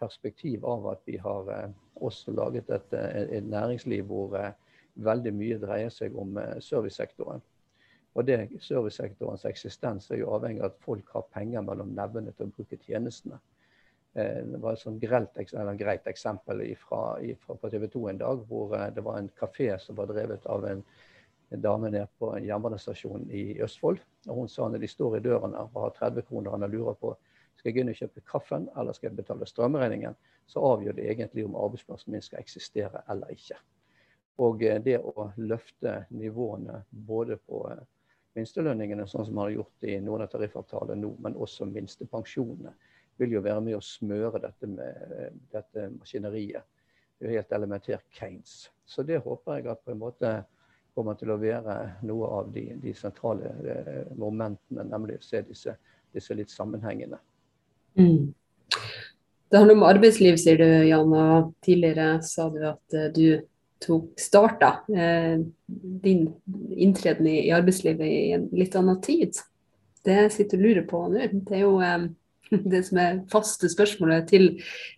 perspektiv 0.00 0.64
av 0.64 0.88
at 0.94 1.06
vi 1.08 1.18
har 1.20 1.52
eh, 1.54 1.70
også 2.00 2.32
laget 2.32 2.70
et, 2.70 2.96
eh, 2.96 3.22
et 3.38 3.46
næringsliv 3.46 4.08
hvor 4.08 4.36
eh, 4.38 4.52
veldig 5.00 5.32
mye 5.36 5.58
dreier 5.62 5.92
seg 5.94 6.16
om 6.18 6.38
servicesektoren. 6.60 7.42
Og 8.18 8.26
det 8.26 8.40
Servicesektorens 8.58 9.46
eksistens 9.46 10.10
er 10.10 10.18
jo 10.20 10.32
avhengig 10.34 10.64
av 10.64 10.72
at 10.72 10.80
folk 10.82 11.12
har 11.14 11.28
penger 11.32 11.62
mellom 11.62 11.92
nevene 11.94 12.34
til 12.34 12.48
å 12.48 12.54
bruke 12.56 12.78
tjenestene. 12.82 13.38
Det 14.12 14.58
var 14.58 14.74
et 14.74 14.82
sånn 14.82 14.98
grelt, 14.98 15.38
greit 15.78 16.08
eksempel 16.10 16.64
på 16.90 17.70
TV 17.70 17.86
2 17.92 18.02
en 18.10 18.18
dag, 18.18 18.42
hvor 18.50 18.74
det 18.90 19.04
var 19.06 19.20
en 19.20 19.30
kafé 19.38 19.68
som 19.78 19.94
var 19.96 20.10
drevet 20.10 20.48
av 20.50 20.66
en, 20.66 20.82
en 21.54 21.62
dame 21.62 21.92
nede 21.94 22.08
på 22.18 22.32
en 22.34 22.48
jernbanestasjon 22.48 23.30
i 23.30 23.44
Østfold. 23.62 24.02
Og 24.26 24.42
Hun 24.42 24.50
sa 24.50 24.66
når 24.66 24.82
de 24.82 24.90
står 24.90 25.20
i 25.20 25.24
døren 25.30 25.54
og 25.54 25.78
har 25.78 25.94
30 26.02 26.26
kroner 26.26 26.58
og 26.58 26.74
lurer 26.74 26.98
på 26.98 27.14
skal 27.60 27.70
jeg 27.70 27.76
gå 27.76 27.82
inn 27.84 27.92
og 27.92 27.98
kjøpe 27.98 28.22
kaffen, 28.24 28.70
eller 28.80 28.96
skal 28.96 29.10
jeg 29.10 29.18
betale 29.20 29.48
strømregningen? 29.48 30.16
Så 30.48 30.62
avgjør 30.64 30.96
det 30.96 31.10
egentlig 31.12 31.44
om 31.44 31.58
arbeidsplassen 31.60 32.14
min 32.14 32.24
skal 32.24 32.40
eksistere 32.40 33.02
eller 33.12 33.32
ikke. 33.34 33.58
Og 34.40 34.62
eh, 34.64 34.78
det 34.80 34.96
å 35.04 35.28
løfte 35.36 36.04
nivåene 36.16 36.80
både 36.90 37.36
på 37.44 37.66
eh, 37.68 37.82
minstelønningene, 38.38 39.04
sånn 39.10 39.26
som 39.28 39.36
man 39.36 39.50
har 39.50 39.58
gjort 39.58 39.88
i 39.90 39.98
noen 40.00 40.24
av 40.24 40.32
tariffavtalene 40.32 41.02
nå, 41.02 41.12
men 41.20 41.36
også 41.36 41.68
minstepensjonene, 41.68 42.72
vil 43.20 43.36
jo 43.36 43.44
være 43.44 43.60
med 43.66 43.76
å 43.76 43.84
smøre 43.84 44.40
dette, 44.40 44.70
med, 44.70 45.04
eh, 45.18 45.34
dette 45.52 45.90
maskineriet. 45.98 46.64
Det 47.18 47.28
er 47.28 47.34
jo 47.34 47.42
helt 47.42 47.52
elementert 47.52 48.08
Kanes. 48.16 48.70
Så 48.88 49.04
det 49.04 49.20
håper 49.20 49.60
jeg 49.60 49.68
at 49.68 49.84
på 49.84 49.92
en 49.92 50.00
måte 50.00 50.32
kommer 50.96 51.20
til 51.20 51.34
å 51.34 51.38
være 51.38 51.76
noe 52.08 52.30
av 52.40 52.48
de, 52.54 52.64
de 52.80 52.94
sentrale 52.96 53.52
momentene, 54.18 54.88
nemlig 54.88 55.20
å 55.20 55.22
se 55.22 55.42
disse, 55.44 55.76
disse 56.16 56.34
litt 56.34 56.50
sammenhengende. 56.50 57.20
Mm. 57.98 58.34
Det 59.50 59.58
handler 59.58 59.78
om 59.78 59.86
arbeidsliv, 59.88 60.36
sier 60.38 60.60
du, 60.60 60.68
Jan. 60.86 61.14
Tidligere 61.64 62.20
sa 62.22 62.46
du 62.54 62.60
at 62.68 62.98
uh, 62.98 63.08
du 63.14 63.40
tok 63.80 64.20
starta 64.20 64.80
eh, 64.96 65.40
din 66.02 66.34
inntreden 66.70 67.26
i, 67.26 67.48
i, 67.48 67.50
arbeidslivet 67.50 68.06
i 68.06 68.32
en 68.36 68.48
litt 68.52 68.76
annen 68.76 69.00
tid. 69.00 69.38
Det 70.04 70.28
sitter 70.32 70.60
du 70.60 70.64
og 70.64 70.68
lurer 70.68 70.86
på 70.88 71.02
nå. 71.12 71.28
Det 71.32 71.56
er 71.56 71.64
jo 71.64 71.74
eh, 71.84 72.08
det 72.74 72.82
som 72.88 73.00
er 73.00 73.22
faste 73.32 73.70
spørsmålet 73.72 74.28
til, 74.30 74.50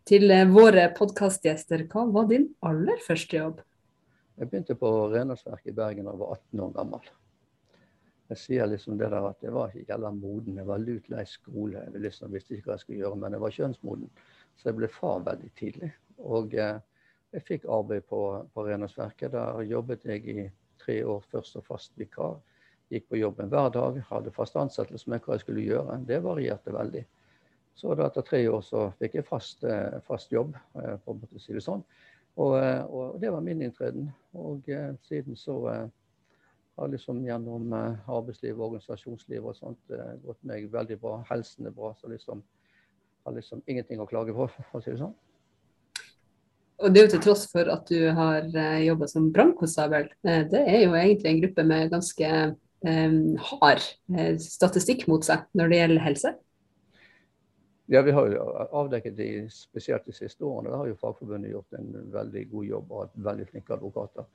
til 0.09 0.31
uh, 0.33 0.47
våre 0.51 0.89
podkastgjester. 0.97 1.87
Hva 1.93 2.07
var 2.15 2.31
din 2.31 2.49
aller 2.65 3.01
første 3.07 3.39
jobb? 3.39 3.61
Jeg 4.41 4.49
begynte 4.49 4.79
på 4.79 4.93
renholdsverket 5.13 5.75
i 5.75 5.77
Bergen 5.77 6.09
da 6.09 6.15
jeg 6.15 6.23
var 6.23 6.39
18 6.41 6.65
år 6.67 6.73
gammel. 6.79 7.11
Jeg 8.33 8.41
sier 8.41 8.69
liksom 8.71 8.97
det 8.97 9.11
der 9.13 9.27
at 9.29 9.43
jeg 9.45 9.53
var 9.53 9.73
ikke 9.73 9.93
jævla 9.93 10.11
moden. 10.17 10.57
Jeg 10.57 10.69
var 10.69 10.81
lut 10.81 11.09
lei 11.13 11.25
skole. 11.29 11.83
Jeg 11.85 12.01
liksom 12.01 12.33
visste 12.33 12.57
ikke 12.57 12.71
hva 12.71 12.79
jeg 12.79 12.85
skulle 12.85 13.03
gjøre, 13.03 13.19
men 13.21 13.37
jeg 13.37 13.43
var 13.43 13.57
kjønnsmoden. 13.57 14.09
Så 14.57 14.71
jeg 14.71 14.79
ble 14.79 14.89
far 14.89 15.25
veldig 15.27 15.51
tidlig. 15.59 15.91
Og 16.25 16.55
eh, 16.57 16.79
jeg 17.37 17.45
fikk 17.49 17.67
arbeid 17.69 18.07
på, 18.09 18.23
på 18.55 18.65
renholdsverket. 18.67 19.35
Der 19.35 19.61
jobbet 19.69 20.07
jeg 20.09 20.25
i 20.29 20.47
tre 20.81 20.99
år 21.05 21.25
først 21.33 21.61
og 21.61 21.67
fast 21.69 21.93
vikar. 22.01 22.39
Gikk 22.93 23.09
på 23.09 23.21
jobben 23.21 23.53
hver 23.53 23.69
dag, 23.73 24.01
hadde 24.09 24.33
fast 24.33 24.57
ansettelse 24.61 25.11
med 25.13 25.25
hva 25.25 25.37
jeg 25.37 25.45
skulle 25.45 25.65
gjøre. 25.65 25.99
Det 26.09 26.23
varierte 26.25 26.73
veldig. 26.73 27.05
Så 27.77 27.93
da 27.97 28.09
etter 28.09 28.25
tre 28.25 28.43
år 28.53 28.65
så 28.65 28.89
fikk 29.01 29.21
jeg 29.21 29.29
fast, 29.29 29.65
eh, 29.65 30.01
fast 30.09 30.33
jobb, 30.33 30.57
eh, 30.81 30.97
for 31.05 31.21
å 31.21 31.41
si 31.41 31.53
det 31.57 31.65
sånn. 31.65 31.85
Og, 32.41 32.57
eh, 32.59 32.85
og, 32.85 33.21
det 33.21 33.33
var 33.33 33.45
min 33.45 33.63
inntreden. 33.65 34.11
Og 34.37 34.69
eh, 34.69 34.93
siden 35.09 35.37
så 35.37 35.57
eh, 35.73 35.87
har 36.77 36.89
liksom 36.89 37.25
gjennom 37.27 37.73
eh, 37.73 38.11
arbeidsliv 38.11 38.61
organisasjonsliv 38.61 39.45
og 39.45 39.57
sånt 39.57 39.93
eh, 39.93 40.15
gått 40.25 40.41
meg 40.49 40.71
veldig 40.73 40.99
bra. 41.03 41.19
Helsen 41.31 41.69
er 41.69 41.75
bra. 41.77 41.93
Så 42.01 42.11
liksom 42.13 42.43
har 43.27 43.37
liksom 43.37 43.63
ingenting 43.67 44.01
å 44.03 44.09
klage 44.09 44.35
på, 44.35 44.49
for 44.71 44.81
å 44.81 44.83
si 44.85 44.95
det 44.95 45.03
sånn. 45.03 45.15
Og 46.83 46.91
det 46.91 46.99
er 46.99 47.05
jo 47.07 47.13
til 47.13 47.25
tross 47.29 47.45
for 47.51 47.69
at 47.71 47.91
du 47.93 48.09
har 48.17 48.47
eh, 48.49 48.85
jobba 48.89 49.07
som 49.11 49.29
brannkonstabel. 49.35 50.09
Det 50.23 50.63
er 50.63 50.87
jo 50.87 50.97
egentlig 50.99 51.31
en 51.31 51.43
gruppe 51.45 51.67
med 51.69 51.93
ganske 51.93 52.31
hard 52.83 53.85
statistikk 54.43 55.05
mot 55.07 55.23
seg 55.23 55.45
når 55.55 55.69
det 55.71 55.77
gjelder 55.79 56.03
helse. 56.03 56.33
Ja, 57.93 58.01
Vi 58.03 58.15
har 58.17 58.27
jo 58.33 58.47
avdekket 58.81 59.15
det 59.15 59.29
spesielt 59.55 60.09
de 60.09 60.15
siste 60.17 60.43
årene. 60.43 60.73
Da 60.73 60.81
har 60.81 60.89
jo 60.91 60.97
Fagforbundet 60.99 61.53
gjort 61.53 61.79
en 61.79 61.93
veldig 62.11 62.43
god 62.51 62.67
jobb 62.67 62.91
og 62.91 63.05
hatt 63.05 63.15
veldig 63.29 63.47
flinke 63.53 63.77
advokater 63.77 64.27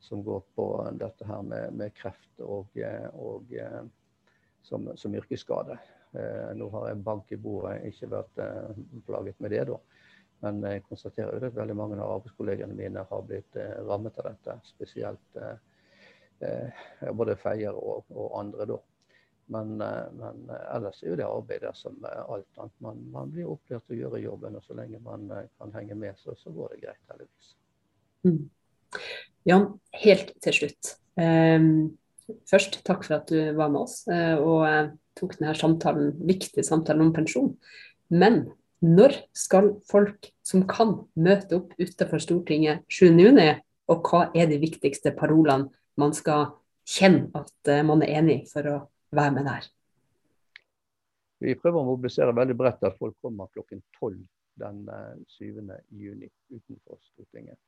som 0.00 0.22
går 0.24 0.42
på 0.54 0.66
dette 1.00 1.26
her 1.26 1.42
med, 1.42 1.74
med 1.76 1.94
kreft 1.96 2.42
og, 2.44 2.72
eh, 2.78 3.08
og 3.14 3.52
eh, 3.54 3.82
som, 4.66 4.90
som, 4.98 5.14
yrkesskade. 5.14 5.78
Nå 6.56 6.66
har 6.72 6.86
jeg 6.88 7.02
bank 7.04 7.32
i 7.34 7.36
bordet, 7.36 7.90
ikke 7.90 8.08
vært 8.08 8.38
plaget 9.04 9.40
med 9.42 9.52
det, 9.52 9.66
da. 9.68 9.76
Men 10.44 10.60
jeg 10.68 10.84
konstaterer 10.88 11.38
jo 11.38 11.48
at 11.48 11.56
veldig 11.56 11.76
mange 11.76 11.96
av 12.00 12.18
arbeidskollegene 12.18 12.76
mine 12.76 13.04
har 13.08 13.24
blitt 13.28 13.56
eh, 13.60 13.78
rammet 13.88 14.18
av 14.20 14.28
dette. 14.28 14.58
Spesielt 14.68 15.40
eh, 15.40 15.56
eh, 16.44 16.84
både 17.16 17.38
feier 17.40 17.76
og, 17.76 18.04
og, 18.12 18.28
andre, 18.40 18.68
da. 18.68 18.78
Men, 19.54 19.76
men, 19.78 20.40
ellers 20.74 20.98
er 21.04 21.12
jo 21.12 21.18
det 21.20 21.26
arbeidet 21.28 21.70
som 21.78 22.00
alt 22.02 22.58
annet. 22.58 22.74
Man, 22.82 23.04
man, 23.14 23.30
blir 23.30 23.46
opplært 23.52 23.86
til 23.86 23.94
å 23.94 24.00
gjøre 24.00 24.24
jobben, 24.24 24.58
og 24.58 24.64
så 24.66 24.74
lenge 24.74 24.98
man 25.04 25.28
kan 25.30 25.74
henge 25.76 25.94
med, 25.94 26.18
så, 26.18 26.34
så 26.40 26.50
går 26.50 26.74
det 26.74 26.80
greit, 26.82 27.04
heldigvis. 27.12 27.52
Mm. 28.26 28.40
Jan, 29.46 29.68
helt 30.02 30.32
til 30.42 30.56
slutt. 30.56 30.96
Um, 31.16 31.96
først, 32.50 32.80
takk 32.86 33.06
for 33.06 33.20
at 33.20 33.30
du 33.30 33.38
var 33.56 33.70
med 33.72 33.84
oss 33.84 34.00
og 34.10 34.94
tok 35.16 35.36
denne 35.38 35.54
samtalen, 35.56 36.10
viktige 36.26 36.66
samtalen 36.66 37.06
om 37.06 37.12
pensjon. 37.16 37.52
Men 38.12 38.42
når 38.84 39.14
skal 39.36 39.70
folk 39.88 40.28
som 40.44 40.66
kan, 40.68 40.98
møte 41.16 41.56
opp 41.60 41.72
utenfor 41.80 42.20
Stortinget 42.20 42.84
7.6, 42.92 43.62
og 43.86 44.10
hva 44.10 44.26
er 44.36 44.50
de 44.50 44.58
viktigste 44.60 45.14
parolene 45.16 45.70
man 45.96 46.12
skal 46.14 46.50
kjenne 46.86 47.30
at 47.38 47.70
eh, 47.70 47.84
man 47.86 48.02
er 48.04 48.18
enig 48.20 48.40
for 48.50 48.68
å 48.68 48.76
være 49.14 49.34
med 49.38 49.48
der? 49.48 49.68
Vi 51.42 51.54
prøver 51.60 51.80
å 51.80 51.88
mobilisere 51.88 52.34
veldig 52.36 52.56
bredt 52.58 52.84
at 52.86 52.98
folk 52.98 53.16
kommer 53.22 53.48
klokken 53.54 53.82
12 53.98 54.18
den 54.60 54.82
7. 55.38 55.48
Eh, 55.62 55.82
juni 55.94 56.28
utenfor 56.50 56.98
Stortinget. 57.12 57.58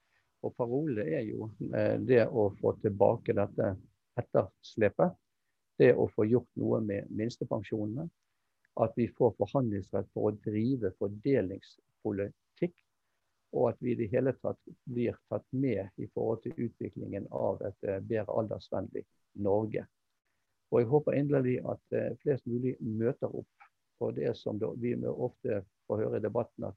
Og 0.47 0.55
Parolen 0.57 1.01
er 1.03 1.25
jo 1.27 1.49
eh, 1.75 1.97
det 2.01 2.25
å 2.29 2.49
få 2.61 2.75
tilbake 2.83 3.35
dette 3.35 3.73
etterslepet. 4.19 5.17
Det 5.79 5.93
å 5.95 6.09
få 6.11 6.27
gjort 6.27 6.51
noe 6.59 6.81
med 6.83 7.11
minstepensjonene 7.15 8.09
at 8.83 8.95
vi 8.99 9.09
får 9.19 9.35
forhandlingsrett 9.39 10.11
for 10.15 10.31
å 10.31 10.37
drive 10.45 10.93
fordelingspolitikk. 10.99 12.75
Og 13.57 13.71
at 13.71 13.79
vi 13.83 13.95
i 13.95 13.99
det 13.99 14.11
hele 14.13 14.35
tatt 14.43 14.59
blir 14.85 15.17
tatt 15.33 15.47
med 15.51 15.89
i 15.97 16.07
forhold 16.13 16.43
til 16.45 16.67
utviklingen 16.69 17.27
av 17.35 17.63
et 17.67 17.89
eh, 17.89 18.03
bedre 18.05 18.35
aldersvennlig 18.43 19.07
Norge. 19.43 19.87
Og 20.69 20.83
jeg 20.83 20.91
håper 20.91 21.17
inderlig 21.17 21.57
at 21.65 21.97
eh, 21.97 22.13
flest 22.23 22.47
mulig 22.47 22.77
møter 22.81 23.33
opp. 23.33 23.49
For 23.99 24.15
det 24.15 24.37
som 24.39 24.61
vi 24.79 24.95
ofte 24.95 25.63
får 25.89 26.05
høre 26.05 26.21
i 26.21 26.23
debatten, 26.23 26.69
at 26.69 26.77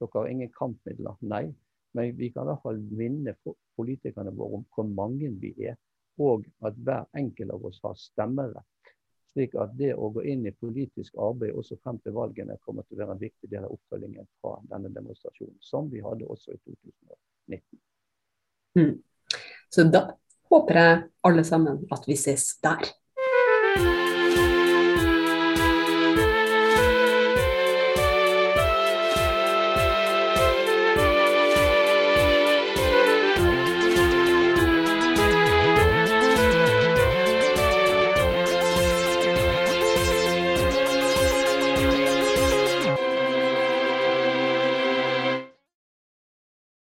dere 0.00 0.14
har 0.14 0.30
ingen 0.30 0.52
kampmidler. 0.56 1.18
Nei, 1.20 1.50
men 1.96 2.16
vi 2.16 2.30
kan 2.32 2.46
i 2.46 2.52
hvert 2.52 2.64
fall 2.64 2.82
minne 2.98 3.36
politikerne 3.76 4.32
våre 4.36 4.60
om 4.60 4.66
hvor 4.74 4.88
mange 4.88 5.30
vi 5.42 5.52
er, 5.68 5.78
og 6.20 6.44
at 6.64 6.76
hver 6.76 7.08
enkelt 7.18 7.54
av 7.54 7.64
oss 7.68 7.80
har 7.84 7.96
stemmerett 8.00 8.68
slik 9.32 9.54
at 9.60 9.72
det 9.78 9.92
å 9.96 10.10
gå 10.12 10.24
inn 10.28 10.44
i 10.46 10.52
politisk 10.52 11.16
arbeid 11.20 11.56
også 11.56 11.78
frem 11.80 11.98
til 12.04 12.16
valgene 12.16 12.58
kommer 12.64 12.86
til 12.86 12.98
å 12.98 13.04
være 13.04 13.16
en 13.16 13.22
viktig 13.22 13.50
del 13.50 13.66
av 13.66 13.74
oppfølgingen 13.76 14.28
fra 14.40 14.58
denne 14.70 14.92
demonstrasjonen, 14.92 15.56
som 15.60 15.88
vi 15.92 16.04
hadde 16.04 16.28
også 16.28 16.52
i 16.52 16.60
2019. 16.60 17.80
Mm. 18.78 18.94
Så 19.72 19.88
da 19.88 20.06
håper 20.52 20.80
jeg 20.82 21.02
alle 21.28 21.48
sammen 21.48 21.84
at 21.92 22.08
vi 22.08 22.18
ses 22.20 22.52
der. 22.64 22.92